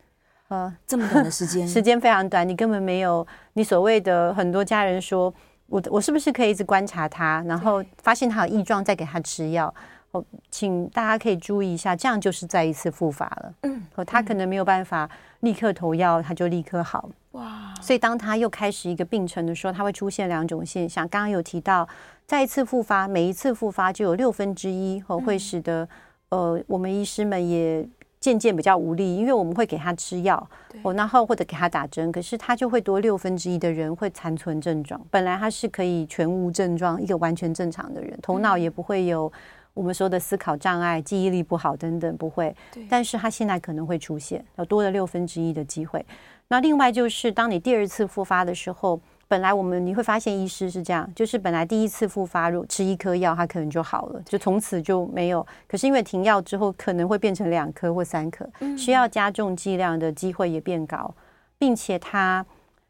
[0.49, 5.33] 呃，这么短的时间，时间非常短，你根本没有你所谓的很多家人说，
[5.67, 9.75] 我我是不是可以一直观察他，然后发现他有异状再给他吃药？
[10.13, 13.53] 哦，请大家可以注意一下，这样就是再一次复发了。
[13.63, 17.11] 嗯，哦，他可能没有办法立刻投药，他就立刻好。
[17.33, 17.75] 哇！
[17.83, 21.07] 所以当他又开始一个病程的时候，他会出现两种现象。
[21.09, 21.87] 刚刚有提到，
[22.25, 25.89] 再一次复发，每一次复发就有六分之一哦，会使得
[26.29, 27.85] 呃，我们医师们也。
[28.27, 30.37] 渐渐比较无力，因为我们会给他吃药，
[30.83, 35.01] 哦，然后或者给他打针，可是他就会多六分之一的人会残存症状。
[35.13, 39.33] 本来他是可以全无症状，一个完全正常的人，头脑也不会有
[39.75, 42.53] 我们说的思考障碍、记忆力不好等等，不会。
[42.89, 46.05] 但是他现在可能会出现，有多了六分之一的机会。
[46.49, 49.01] 那另外就是，当你第二次复发的时候。
[49.29, 55.45] 本来我们你会发现，医师是这样，就是本来第一次复发，如果吃一颗药，它可能就好了，就从此就没有。
[55.67, 61.13] 可是因为停药之后，可能会变成两颗或三颗，需要加重剂量的机会也变高，
[61.59, 62.47] 并且它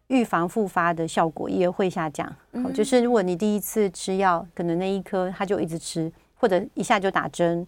[0.08, 2.30] 预防复发的效果也会下降。
[2.74, 7.66] 就是如果你第一次吃药，可能那一颗它就一直吃，或者一下就打针。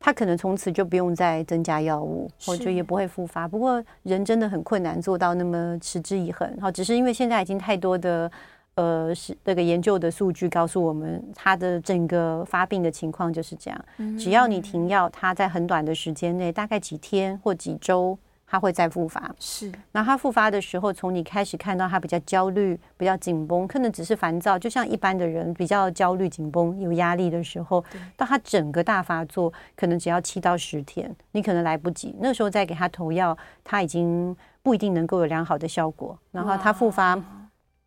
[0.00, 3.46] 他可能从此就不用再增加药物，或者也不会复发。
[3.46, 6.50] 不过人真的很困难做到那么持之以恒。
[6.58, 8.32] 好，只是因为现在已经太多的
[8.76, 13.84] 呃是那个研究的数据告诉我们，他的整个发病的情况就是这样。
[14.18, 18.18] 只要你停药，他在很短的时间内，大概几天或几周。
[18.52, 19.70] 他会再复发，是。
[19.92, 27.84] 那他复发的时候，从你开始看到他比较焦虑、比较紧绷，可能只是烦躁，就像一般的人比较焦虑、紧绷、有压力的时候，
[28.16, 32.12] 到他整个大发作，可能只要七到十天，你可能来不及。
[32.18, 36.18] 那时候再给他投药，他已经不一定能够有良好的效果。
[36.32, 37.16] 然后他复发，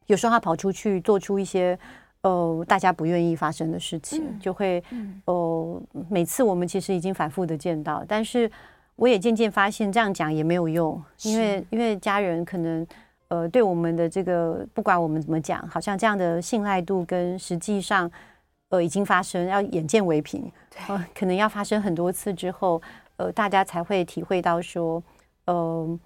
[0.06, 1.78] 有时候他跑出去做出一些
[2.21, 4.82] 呃大家不愿意发生的事情，嗯、就会
[5.26, 8.49] 呃每次我们其实已经反复的见到，但是。
[8.95, 12.86] 我也渐渐发现，这样讲也没有用，因为因为家人可能
[13.27, 18.10] 呃对我们的这个不管我们怎么讲，好像这样的信赖度跟实际上
[18.69, 20.51] 呃已经发生，要眼见为凭，
[20.88, 22.82] 呃可能要发生很多次之后，
[23.17, 25.01] 呃大家才会体会到说，
[25.45, 25.99] 呃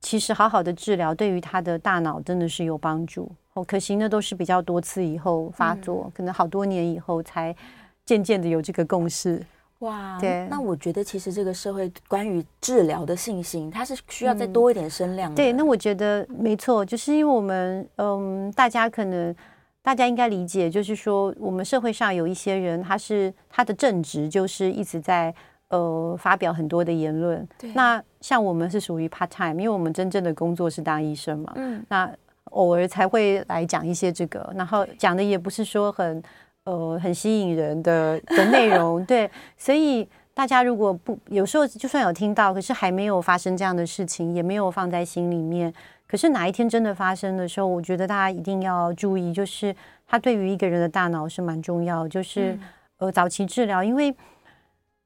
[0.00, 3.30] 其实好好的治疗对于他的大脑真的是有帮助。
[3.54, 7.56] 哦，可行的都是比较多次以后发作，嗯、可能好多年以后才
[8.04, 9.42] 渐渐的有这个共识。
[9.80, 15.34] 哇，对，那我觉得其实这个社会关于治疗的信心，它是需要再多一点声量的。
[15.34, 15.36] 嗯。
[15.36, 19.34] 对，那我觉得没错，就是因为我们，嗯，大家可能
[19.82, 25.34] 大家应该理解，就是说我们社会上有一些人，他是他的正职就是一直在
[25.68, 27.46] 呃发表很多的言论。
[27.58, 31.52] 对，那像我们是属于 part time，因为我们真正的工作是当医生嘛。
[31.56, 32.10] 嗯，那
[32.44, 36.22] 偶尔才会来讲一些这个，然后讲的也不是说很。
[36.66, 45.72] 呃，很吸引人的的内容， 对，所以大家如果不有时候就算有听到，可是还没有发生这样的事情，也没有放在心里面。
[46.08, 49.72] 可是哪一天真的发生的时候，我觉得大家一定要注意，就是
[50.08, 52.58] 它对于一个人的大脑是蛮重要，就是
[52.98, 54.12] 呃早期治疗，因为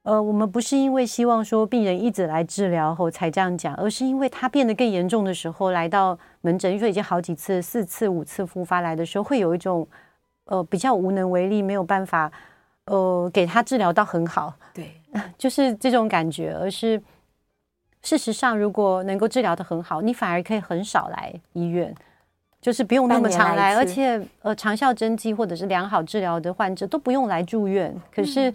[0.05, 9.87] 呃我们不是因为希望说病人一直来治疗后才这样讲，而是因为他变得更严重的时候来到门诊，因为说已经好几次、四次、五次复发来的时候，会有一种。
[10.51, 12.31] 呃，比较无能为力，没有办法，
[12.87, 15.01] 呃，给他治疗到很好，对，
[15.39, 16.53] 就是这种感觉。
[16.53, 17.01] 而是
[18.03, 21.95] 事实上，如果能够治疗的很好，你反而可以很少来医院，
[22.61, 27.95] 就是不用那么常来，来而且呃，长效针剂或者是良好治疗的患者都不用来住院。
[28.13, 28.53] 可是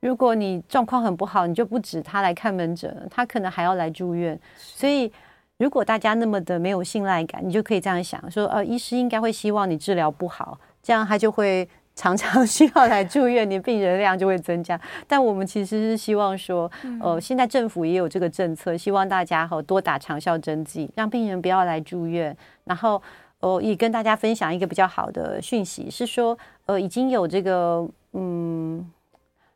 [0.00, 4.38] 如果你状况很不好，你就不止他来看门诊，他可能还要来住院。
[4.56, 5.10] 所以，
[5.56, 10.58] 如果大家那么的没有信赖感，你就可以这样想说，呃，医师应该会希望你治疗不好。
[10.88, 14.80] 这样他就会 常常需要来住院，你病人量就会增加。
[15.06, 16.70] 但我们其实是希望说，
[17.02, 22.34] 呃，现在政府也有这个政策，希望大家哈多打长效针剂，让病人不要来住院。
[22.64, 23.02] 然后，
[23.40, 28.90] 哦，也跟大家分享一个比较好的讯息，是说，呃，已经有这个，嗯，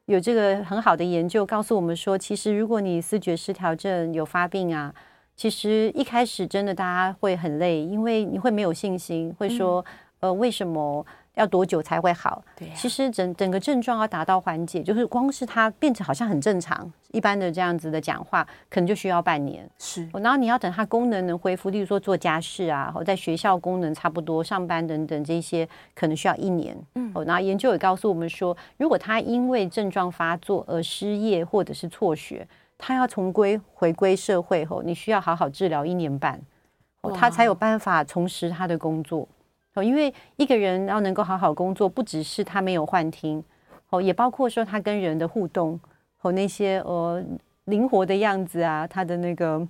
[0.04, 4.92] 有这个很好的研究告诉我们说，其实如果你思觉失调症有发病啊，
[5.34, 9.82] 其实一开始真的大家会很累，因为你会没有信心，会说，
[10.20, 11.06] 呃，为什么？
[11.34, 12.42] 要多久才会好？
[12.56, 19.68] 对啊，其实整整个症状要达到缓解，就是光是它变成好像很正常，一般的这样子的讲话，可能就需要半年。
[19.78, 26.76] 是，然后你要等它功能能恢复，例如说做家事啊，或在学校功能差不多，上班等等这些，可能需要一年。
[26.96, 36.40] 嗯，然后研究也告诉我们说，如果他因为症状发作而失业或者是辍学，他要重归回归社会后，你需要好好治疗一年半，
[37.14, 39.26] 他才有办法重拾他的工作。
[39.74, 43.42] 哦，因为一个人要能够好好工作，不只是他没有幻听，
[43.90, 45.80] 哦，也包括说他跟人的互动
[46.18, 47.24] 和那些呃
[47.64, 49.66] 灵活的样子啊，他的那个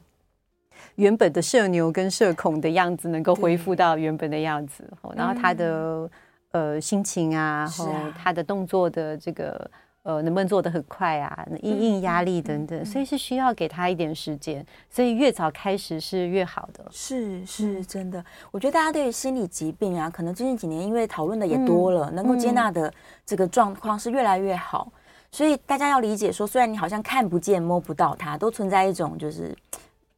[0.96, 4.82] 原本的社牛跟社恐的样子能够恢复到原本的样子，
[5.14, 6.10] 然后他的
[6.50, 9.70] 呃心情啊，然后他的动作的这个
[10.04, 11.46] 呃，能不能做得很快啊？
[11.60, 14.66] 应应压力等等，所以是需要给他一点时间。
[14.90, 16.84] 所以越早开始是越好的。
[16.90, 18.24] 是是，真的。
[18.50, 22.92] 我觉得大家对于心理疾病啊，可能最近几年因为讨论的也多了，能够接纳的
[23.24, 24.92] 这个状况是越来越好。
[25.30, 29.56] 所以大家要理解说，虽然你好像看不见、摸不到它，都存在一种就是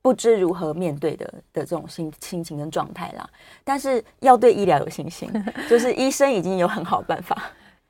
[0.01, 3.29] 不知如何面对的的这种心心情跟状态啦。
[3.63, 5.31] 但是要对医疗有信心，
[5.69, 7.37] 就是医生已经有很好的办法。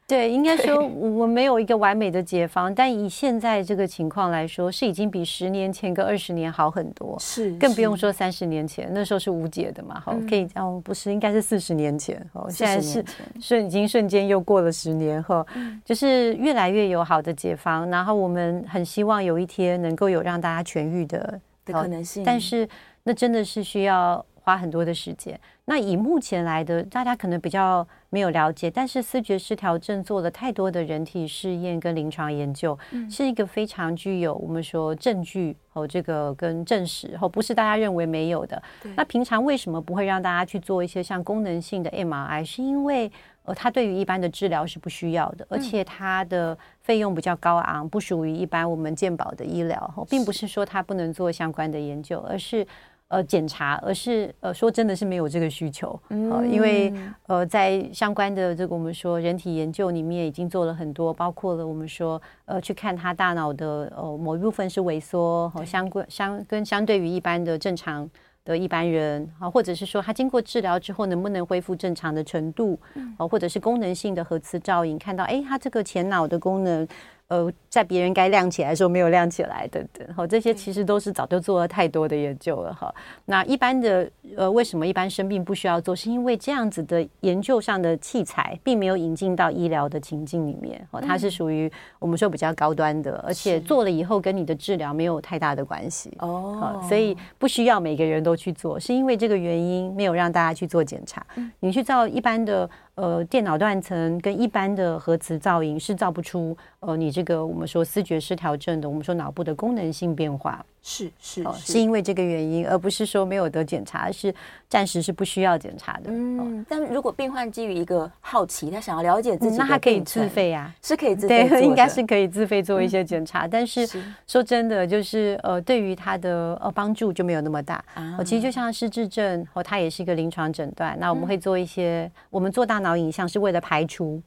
[0.06, 7.16] 对，应该说我没有一个完美的解方，但以现在这个情况来说，是已经比十年前跟二十年好很多。
[7.18, 9.98] 是，更不用说三十年前，那时候是无解的嘛。
[9.98, 12.14] 好，可以哦，不是，应该是四十年前。
[12.34, 13.02] 哦，现在是
[13.40, 15.44] 瞬已经瞬间又过了十年后，
[15.86, 17.88] 就是越来越有好的解方。
[17.88, 22.68] 然后我们很希望有一天能够有让大家痊愈的的可能性，但是
[23.04, 25.40] 那真的是需要花很多的时间。
[25.66, 38.62] 那以目前来的，大家可能比较没有了解，但是思觉失调症做了太多的人体试验跟临床研究，嗯、是一个非常具有我们说证据和这个跟证实，和不是大家认为没有的。
[38.94, 42.44] 那平常为什么不会让大家去做一些像功能性的 MRI？
[42.44, 43.10] 是因为
[43.44, 52.66] 呃，它对于一般的治疗是不需要的，而且它的费用比较高昂，不属于一般我们健保的医疗，并不是说它不能做相关的研究，而是。
[53.08, 56.92] 呃，检查，而是呃，说真的是没有这个需求，呃，因为
[57.26, 68.08] 呃，在相关的这个我们说人体研究里面已经做了很多，包括了我们说呃，去看他大脑的呃某一部分是萎缩，和相关相跟相对于一般的正常
[68.44, 72.80] 的一般人啊，或者是说他经过治疗之后能不能恢复正常的程度，
[73.18, 76.88] 呃，或者是功能性的核磁照影看到，哎，他这个前脑的功能。
[77.28, 82.94] 呃，在别人该亮起来的时候没有亮起来，等等，好，这些其实都是早就做了太多的研究了哈。
[83.24, 85.96] 那一般的呃，为什么一般生病不需要做？
[85.96, 101.24] 是因为这样子的研究上的器材并没有引进到医疗的情境里面，哦，它是属于我们说比较高端的，而且做了以后跟你的治疗没有太大的关系哦，所以不需要每个人都去做，是因为这个原因没有让大家去做检查。
[101.60, 102.68] 你去照一般的。
[102.96, 110.64] 呃，电脑断层跟一般的核磁造影是造不出，呃，你这个我们说视觉失调症的，我们说脑部的功能性变化。
[110.86, 114.32] 是是是，是因为这个原因，而不是说没有得检查，是
[114.68, 116.02] 暂时是不需要检查的。
[116.08, 123.48] 嗯，但如果病患基于一个好奇，他想要了解自己，那他可以自费啊，是可以自费，对，应该是可以自费做一些检查。
[123.48, 123.88] 但是
[124.26, 127.82] 说真的，就是呃，对于他的呃帮助就没有那么大。
[128.18, 130.94] 哦，其实就像失智症，哦，它也是一个临床诊断。
[131.00, 134.22] 那我们会做一些，我们做大脑影像是为了排除。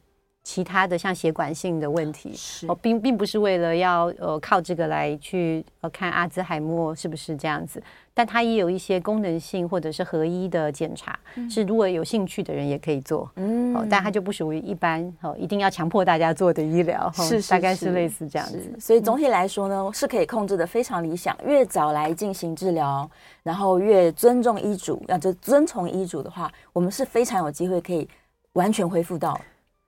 [0.48, 2.32] 其他的像血管性的问题，
[2.70, 7.84] 哦，并并不是为了要呃靠这个来去呃看阿兹海默是不是这样子，
[8.14, 23.10] 但它也有一些功能性或者是合一的检查，嗯、是如果有兴趣的人也可以做，嗯，哦，但它就不属于一般哦一定要强迫大家做的医疗，是，是大概是类似这样子，所以总体来说呢，是可以控制的非常理想，越早来进行治疗，
[23.44, 28.08] 然后越尊重医嘱，要就遵从医嘱的话，我们是非常有机会可以
[28.54, 29.38] 完全恢复到。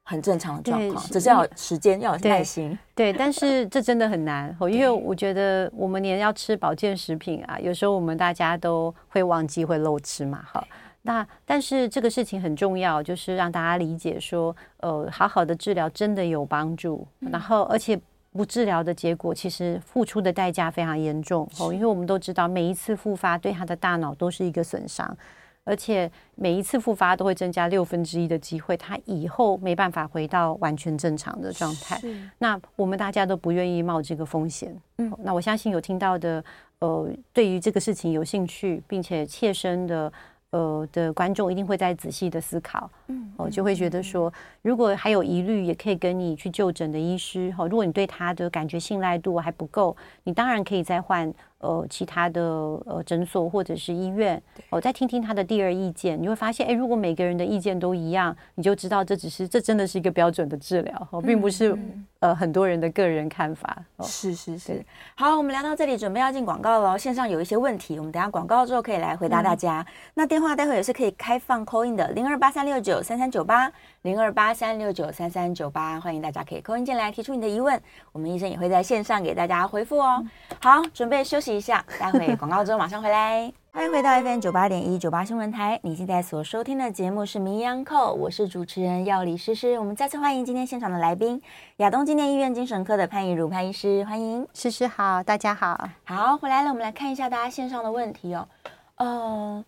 [0.10, 2.76] 很正常的状况，只是要时间，要有耐心。
[2.96, 10.44] 对，但是这真的很难，因为我觉得我们连要吃保健食品啊，有时候我们大家都会忘记，会漏吃嘛。
[10.52, 10.68] 哈，
[11.04, 18.00] 那但是这个事情很重要，就是让大家理解说，呃，好好的治疗真的有帮助，然后而且
[18.32, 25.16] 不治疗的结果，其实付出的代价非常严重哦，因为我们都知道，每一次复发对他的大脑都是一个损伤。
[25.70, 32.02] 而且每一次复发都会增加六分之一的机会，他以后没办法回到完全正常的状态。
[32.40, 34.76] 那我们大家都不愿意冒这个风险。
[34.98, 36.44] 嗯，那我相信有听到的，
[36.80, 40.12] 呃，对于这个事情有兴趣并且切身的。
[40.52, 54.42] 呃的观众一定会在仔细的思考，嗯，哦，就会觉得说，如果还有疑虑，也可以跟你去就诊的医师，哈，如果你对他的感觉信赖度还不够，你当然可以再换呃其他的呃诊所或者是医院，
[54.72, 61.78] 哦，再听听他的第二意见，你会发现，哎，如果每个人的意见都一样，你就知道这只是这真的是一个标准的治疗，哦，并不是
[62.20, 64.84] 呃很多人的个人看法，哦，是是是。
[65.16, 69.86] 好，我们聊到这里，准备要进广告了，线上有一些问题，我们等下广告之后可以来回答大家。
[70.16, 73.72] 那电电话待会也是可以开放 call in 的，零二八三六九三三九八，
[74.02, 77.82] 零二八三六九三三九八，欢迎大家可以 call in 进来提出你的疑问，
[78.12, 80.26] 我们医生也会在线上给大家回复哦。
[80.62, 83.52] 好，准备休息一下，待会广告之后马上回来。
[83.72, 89.78] 欢迎回到 FM 九八点一九八新闻台，你现在所收听的节目是名医央叩，我是主持人药理诗诗。
[89.78, 91.40] 我们再次欢迎今天现场的来宾，
[91.78, 98.48] 亚东纪念医院精神科的潘怡如潘医师，欢迎诗诗好，大家好，好回来了，我们来看一下大家线上的问题哦，
[98.96, 99.66] 呃。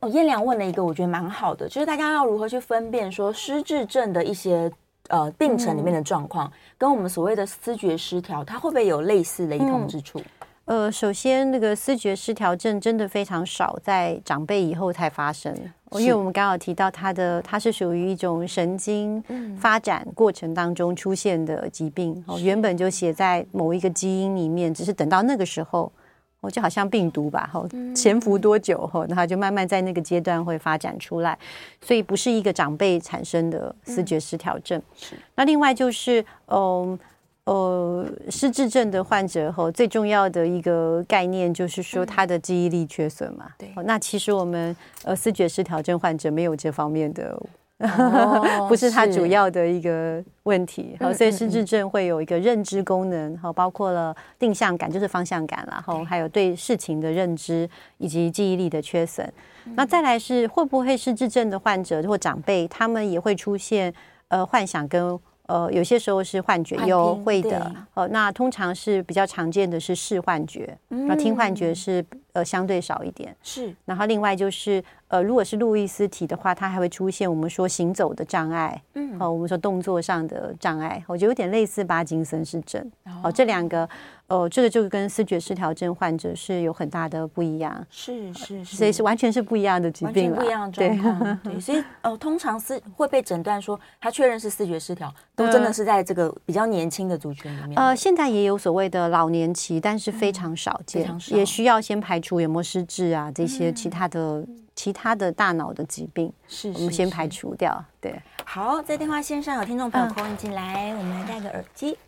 [0.00, 4.72] 哦，燕良问了一个我觉得蛮好的，就是大家要如何去分辨说失智症的一些
[5.08, 10.18] 呃病程里面的状况，嗯、跟我们所谓的思觉失调，它会不会有类似雷同之处？
[10.64, 15.54] 呃，首先那个思觉失调症真的非常少，在长辈以后才发生。
[15.92, 19.22] 因为我们刚好提到它的，它是属于一种神经
[19.58, 25.92] 发展过程当中出现的疾病，哦，原本就写在某一个基因里面，只是等到那个时候。
[26.40, 31.38] 哦，就好像病毒吧，吼，潜伏多久后，然后就慢慢在那个阶段会发展出来，
[31.82, 34.80] 所以不是一个长辈产生的思觉失调症。
[34.96, 35.14] 是。
[35.34, 36.98] 那另外就是，嗯，
[37.44, 43.50] 呃，失智症的患者后，最重要的一个概念就是说他的记忆力缺损嘛。
[43.58, 43.70] 对。
[43.84, 44.74] 那其实我们
[45.04, 47.38] 呃思觉失调症患者没有这方面的。
[47.80, 57.68] 哦、 不是它主要的一个问题，好，所以失智症会有一个认知功能，好，包括了定向感，就是方向感，然后还有对事情的认知
[57.98, 59.32] 以及记忆力的缺损。
[59.74, 63.92] 那再来是会不会失智症的患者或长辈，他们也会出现
[64.28, 65.18] 呃幻想跟。
[65.50, 67.74] 呃，有些时候是幻觉，有会的。
[67.94, 73.36] 呃，那通常是比较常见的是视幻觉，那、嗯、听幻觉是呃相对少一点。
[73.42, 82.80] 是，然后另外就是呃，如果是路易斯体的话，它还会出现我们说行走的障碍，嗯，哦、呃，我们说动作上的障碍，我觉得有点类似巴金森氏症。
[83.06, 83.88] 哦、呃，这两个。
[84.30, 91.38] 哦，这个就跟思觉失调症患者是有很大的不一样，是是是，所以是完全是不一样的疾病，不一样的状况。
[91.42, 97.76] 对，对，所以哦，通常是会被诊断说他确认是思觉失调，都真的是在这个比较年轻的族群里面。
[97.76, 107.84] 呃，现在也有所谓的老年期，但是非常少见，嗯、也需要先排除有没有失智啊这些其他的、嗯、其他的大脑的疾病，是，是，是我们先排除掉。
[108.00, 111.98] 对，好，在电话线上有听众朋友 call in 进来，我们来戴个耳机。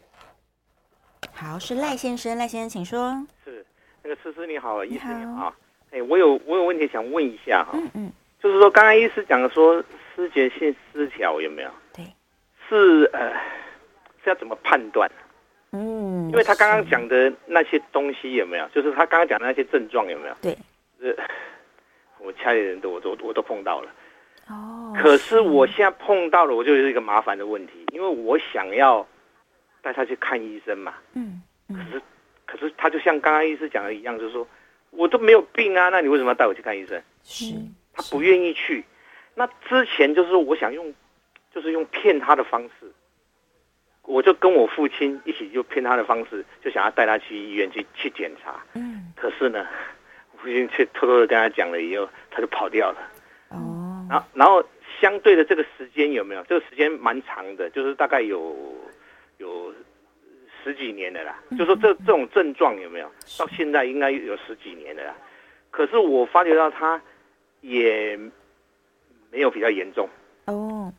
[1.31, 3.27] 好，是赖先生，赖先生，请说。
[3.45, 3.65] 是
[4.03, 5.55] 那个思思你好，医师你好，
[5.91, 9.83] 哎，我有我有问题想问一下哈，嗯嗯，就是说刚刚医师讲的说
[10.15, 11.71] 失觉性失调有没有？
[11.93, 12.05] 对，
[12.69, 13.33] 是呃
[14.23, 15.11] 是要怎么判断？
[15.73, 18.69] 嗯，因为他刚刚讲的那些东西有没有？
[18.69, 20.35] 就是他刚刚讲的那些症状有没有？
[20.43, 20.57] 对，
[21.01, 21.25] 呃，
[22.19, 23.91] 我家里人都我都我都碰到了，
[24.49, 29.07] 哦，可是我现在碰到了，我就有一个麻烦的问题，因为我想要。
[29.83, 30.95] 带他去看医生嘛？
[31.15, 32.03] 嗯，嗯，可是，
[32.47, 34.47] 可是他就像刚刚医师讲的一样，就是说
[34.91, 37.03] 我都没有病啊，那你为什么要带我去看医生？
[37.25, 37.53] 是，
[37.93, 38.85] 他不愿意去。
[39.35, 40.95] 那之前就是我想用，
[41.53, 42.93] 就是用骗他的方式，
[44.03, 48.63] 我就跟我父亲一起就骗他的方式，就想要带他去医院去去检查。
[48.75, 49.67] 嗯，可是呢，
[50.33, 52.99] 我父亲却偷偷的跟他讲了以后，他就跑掉了。
[53.49, 54.65] 哦，然后，然后
[55.01, 56.45] 相对的这个时间有没有？
[56.45, 58.55] 这个时间蛮长的，就是大概有。
[59.43, 59.75] 有
[60.63, 63.11] 十几年的啦，就说这这种症状有没有？
[63.37, 65.15] 到现在应该有十几年的啦。
[65.71, 67.03] 可是我发觉到他
[67.61, 68.17] 也
[69.31, 70.09] 没有比较严重
[70.47, 70.93] 哦，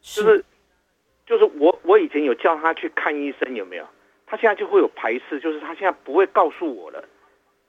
[0.00, 0.44] 就是
[1.26, 3.84] 就是我我以前有叫他去看医生有没有？
[4.26, 7.02] 他现在就会有排斥，就是他现在不会告诉我了，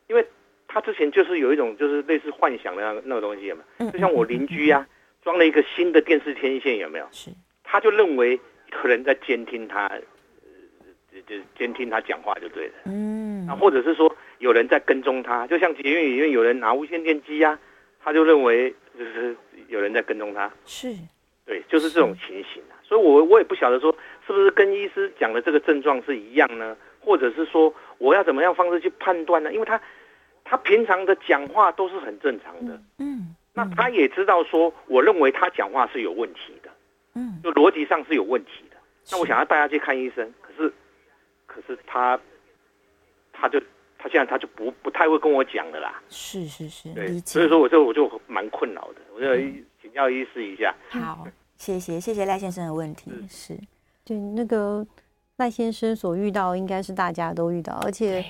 [0.07, 0.23] 因为
[0.67, 3.91] 他之前就是有一种就是类似幻想的那那个东西有没有？
[3.91, 4.85] 就像我邻居呀，
[5.23, 7.07] 装了一个新的电视天线有没有？
[7.11, 7.31] 是，
[7.63, 8.39] 他就认为
[8.73, 9.89] 有人在监听他。
[11.27, 17.57] 就监听他讲话就对了，嗯，那或者是说有人在跟踪他，就像捷运里面有人拿无线电机呀，
[18.03, 19.35] 他就认为就是
[19.67, 20.93] 有人在跟踪他，是，
[21.45, 22.75] 对，就是这种情形啊。
[22.83, 23.95] 所以我我也不晓得说
[24.25, 29.53] 是不是跟医师讲的这个症状是一样呢，或者是说我要怎么样方式去判断呢？
[29.53, 29.79] 因为他
[30.43, 36.71] 他平常的讲话都是很正常的，嗯，那他也知道说，我认为他讲话是有问题的，
[37.13, 38.77] 嗯，就逻辑上是有问题的。
[39.11, 40.33] 那我想要带他去看医生，
[41.49, 41.77] 可是。
[41.85, 42.19] 他，
[43.33, 43.59] 他就
[43.97, 46.01] 他现在他就不不太会跟我讲了啦。
[46.07, 49.35] 是是是，对，所以说我就我就蛮困扰的，我就
[49.81, 50.75] 请教医师一下。
[50.89, 51.27] 好，
[51.57, 53.11] 谢谢谢谢赖先生的问题。
[53.27, 53.57] 是，
[54.05, 54.85] 对那个
[55.37, 58.23] 赖先生所遇到，应该是大家都遇到，而且。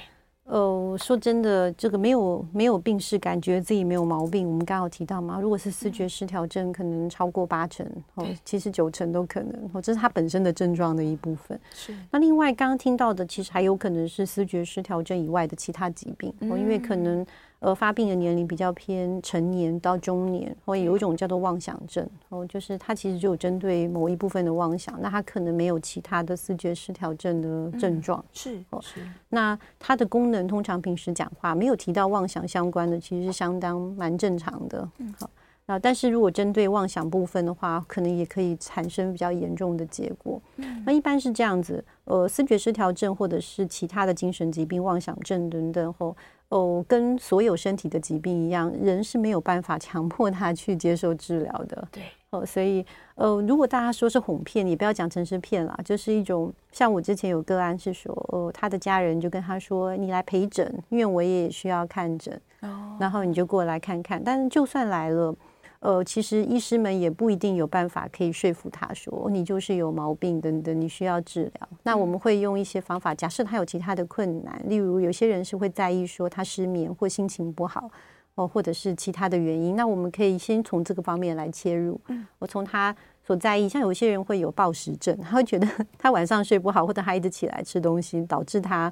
[0.49, 4.47] 呃，说真的，这个没有没有病是，感觉自己没有毛病。
[4.47, 7.85] 我们刚刚有提到嘛，如果是视觉失调症，可能超过八成，
[8.15, 11.59] 哦，其实九成都可能，哦，这是它本身的症状的一部分。
[11.71, 11.93] 是。
[12.09, 17.25] 那另外刚刚听到的，其实还有可能是视觉失调症以外的其他疾病，哦，因为可能。
[17.59, 29.01] 呃，发病的年龄比较偏成年到中年，或有一种叫做妄想症，哦，就是它其实就有针对某一部分的妄想，那它可能没有其他的思觉失调症的症状，是哦，是。
[29.27, 35.29] 那它的功能通常平时讲话没有提到妄想相关的，其实是相当蛮正常的，嗯，好。
[35.65, 40.41] 那但是如果针对妄想部分的话，可能也可以产生比较严重的结果。
[40.83, 46.07] 那一般是这样子，呃，思觉失调症或者是其他的精神疾病、妄想症等等后。
[46.07, 46.15] 哦，
[46.87, 51.87] 跟所有身体的疾病一样，人是没有办法强迫他去接受治疗的。
[51.91, 52.83] 对，哦，所以
[53.15, 64.19] 呃，如果大家说是哄骗，也不要讲成是骗啦，就是一种像我之前有个案是说，哦，他的家人就跟他说，你来陪诊，因为我也需要看诊，哦，然后你就过来看看。
[64.23, 65.35] 但是就算来了，
[65.79, 71.69] 呃，其实医师们也不一定有办法可以说服他说，你就是有毛病等等，你需要治疗。
[71.83, 77.89] 那我们会用一些方法，假设他有其他的困难，例如有些人是会在意说他失眠或心情不好。
[78.35, 81.99] 哦，或者是其他的原因，那我们可以先从这个方面来切入。
[82.07, 85.67] 嗯，我从他所在意，像有些人会有暴食症，他会觉得
[85.99, 88.89] 他晚上睡不好，或者他一直起来吃东西，导致他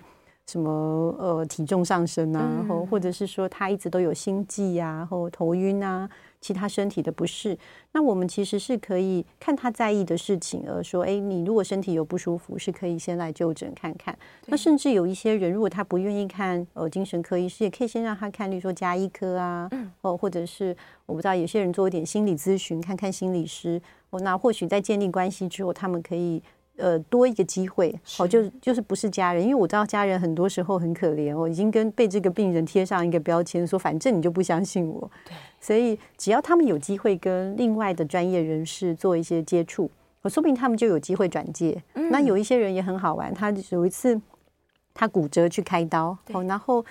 [0.48, 0.70] 什么
[1.18, 6.10] 呃体重上升啊，然后或者是说他一直都有心悸啊，或头晕啊。
[6.40, 7.58] 其他身体的不适，
[7.92, 14.18] 那我们其实是可以看他在意的事情，而说，哎，你如果身体有不舒服，是可以先来就诊看看。
[14.46, 19.70] 那甚至有一些人，如果他不愿意看呃精神科医师，也可以先让他看，例如说加医科啊，
[20.02, 20.76] 哦，或者是
[21.06, 23.82] 我不知道有些人做一点心理咨询，看看心理师。
[24.12, 26.42] 哦，那或许在建立关系之后，他们可以。
[26.80, 39.90] 呃，多一个机会，好，就就是不是家人，因为我知道家人很多时候很可怜，哦已经跟被这个病人贴上一个标签，说反正你就不相信我，对，所以只要他们有机会跟另外的专业人士做一些接触，
[40.22, 41.82] 我说不定他们就有机会转介。
[41.94, 44.20] 嗯，那有一些人也很好玩，他有一次
[44.94, 46.86] 他骨折去开刀，哦，然后。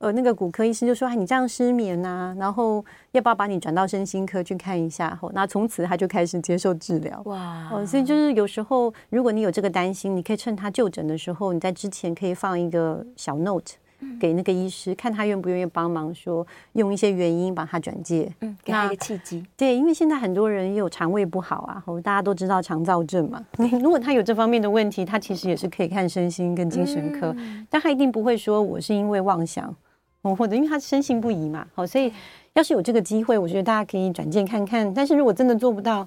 [0.00, 7.20] 呃，那个骨科医生就说：“哎，你这样失眠啊，然后要不要把你转到身心科去看一下？”后，那从此他就开始接受治疗。
[7.26, 7.68] 哇！
[7.70, 13.74] 哦，所以就是有时候，如果你有这个担心，你可以趁他就诊的时候，你在之前可以放一个小 note
[14.18, 19.44] 给那个医师，嗯、看他愿不愿意帮忙，说用一些原因把他转介，嗯，给他一个契机。
[19.56, 23.44] 对，因为现在很多人也有肠胃不好啊，后大家都知道肠燥症嘛。
[23.80, 29.74] 如果他有这方面的问题，他其实也是可以看身心跟精神科，嗯、但他一定不会说我是因为妄想。
[30.22, 32.12] 哦，或者因为他深信不疑嘛，好，所以
[32.52, 34.92] 要是有这个机会，我觉得大家可以转介看看。
[34.92, 36.06] 但是如果真的做不到，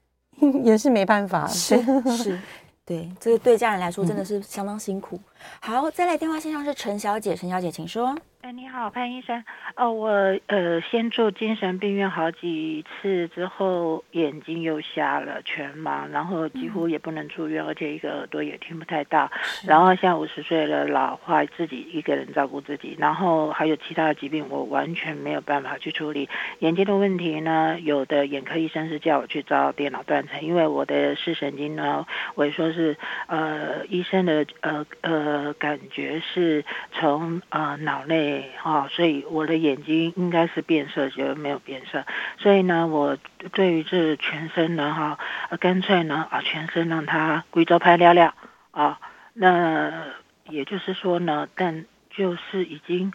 [0.62, 1.46] 也是没办法。
[1.46, 1.82] 是
[2.14, 2.38] 是，
[2.86, 5.16] 对，这个对家人来说真的是相当辛苦。
[5.16, 5.22] 嗯、
[5.60, 8.14] 好，再来电话线上是陈小姐，陈小姐请说。
[8.44, 9.42] 哎，你好，潘医生。
[9.74, 10.10] 哦，我
[10.48, 19.30] 呃，先住精神病院好几次之后，眼睛又瞎了，全盲，然后几乎也不能住院，嗯、而且一个耳朵也听不太到。
[19.66, 26.28] 然后现在五十岁了，老化，自己一个人照顾自己，然后还有其他的疾病，我完全没有办法去处理。
[26.58, 32.94] 眼睛的问题呢，有的眼科医生是叫我去照电脑断层，因为我的视神经呢，我说是
[33.26, 38.33] 呃，医生的呃呃感觉是从呃脑内。
[38.62, 42.04] 啊、所以我的眼睛应该是变色，觉得没有变色。
[42.38, 43.16] 所以呢，我
[43.52, 45.18] 对于这全身呢，哈、
[45.58, 48.34] 干脆呢，啊，全身让它贵州拍了了
[48.70, 48.98] 啊。
[49.32, 50.04] 那
[50.48, 53.12] 也就是说呢，但就是已经。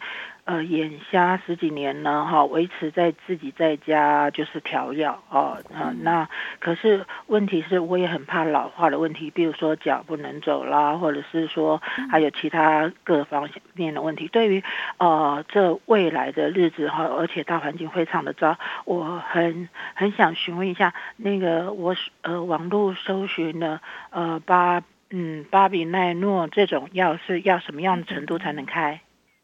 [0.49, 6.27] 呃，眼瞎十几年呢哈，维持在自己在家就是调药哦，啊，那
[6.57, 11.79] 可是问题是，我也很怕老化的问题，比如说脚不能走啦，或者是说
[12.09, 14.27] 还有其他各方面的问题。
[14.27, 14.63] 对于
[14.97, 24.81] 呃这未来的日子哈，而且大环境非常的糟，我很很想询问一下，那个我呃网络搜寻的呃巴
[25.11, 28.99] 嗯巴比奈诺这种药是要什么样的程度才能开？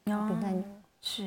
[0.08, 0.75] 嗯
[1.08, 1.24] 是，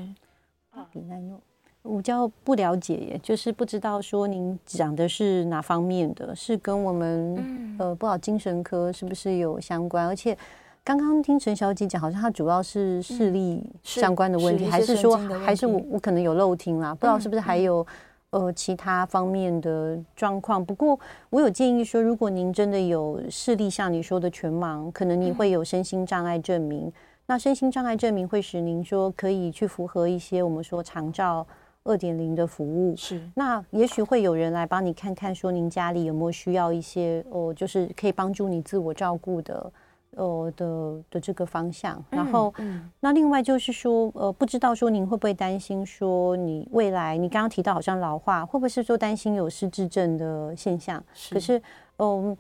[0.91, 1.41] 比奈诺，
[1.83, 10.05] 我叫不了解耶，就是不知道说您讲的是哪方面的，是跟我们、嗯、呃不好精神科是不是有相关？
[10.05, 10.37] 而且
[10.83, 17.87] 刚刚听陈小姐讲，好像她主要是视力相关的问题，嗯、是还是说还是我我可能有漏听啦，不知道是不是还有、
[18.31, 20.63] 嗯、呃其他方面的状况。
[20.63, 20.99] 不过
[21.31, 26.93] 我有建议说，如果您真的有视力像你说的全盲，可能你会有身心障碍证明。
[27.29, 31.47] 嗯那身心障碍证明会使您说可以去符合一些我们说长照
[31.85, 33.21] 二点零的服务，是。
[33.35, 39.73] 那也许会有人来帮你看看，说您家里有没有需要一些哦，就是可以帮助你自我照顾的，
[40.17, 42.03] 呃的的这个方向。
[42.11, 51.03] 然后，嗯，那另外就是说，呃，不知道说您会不会担心说你未来你刚刚提到好像老化，会不会是说担心有失智症的现象？
[51.13, 51.35] 是。
[51.35, 51.63] 可是，
[51.99, 52.35] 嗯。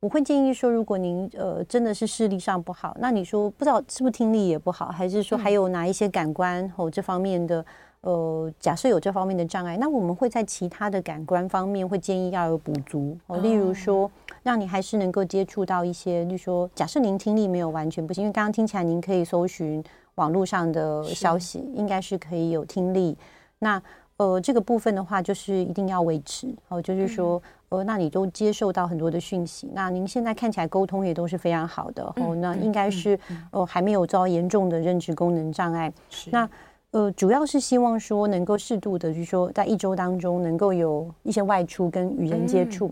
[0.00, 7.64] 我会建议说，如果您呃真的是视力上不好，那你说不知道是不是听力也不好，还是说还有哪一些感官哦这方面的
[8.02, 13.18] 呃，假设有这方面的障碍，那我们会在其他的感官方面会建议要有补足。
[13.26, 14.08] 哦，例如说
[14.44, 19.82] 让你还是能够接触到一些，例如说假设您听力没有完全不行，因为刚刚听起来您可以搜寻
[20.14, 23.18] 网络上的消息，应该是可以有听力。
[23.58, 23.82] 那
[24.18, 26.54] 呃这个部分的话，就是一定要维持。
[26.68, 27.42] 哦，就是说。
[27.70, 33.18] 嗯呃，那你都接受到很多的讯息，那您现在看起来沟通也都是非常好的，哦，那应该是
[33.50, 35.92] 呃还没有遭严重的认知功能障碍。
[36.08, 36.48] 是那
[36.90, 42.90] 呃，主要是希望说能够适度的，就是说在一周当中能够有一些外出跟与人接触。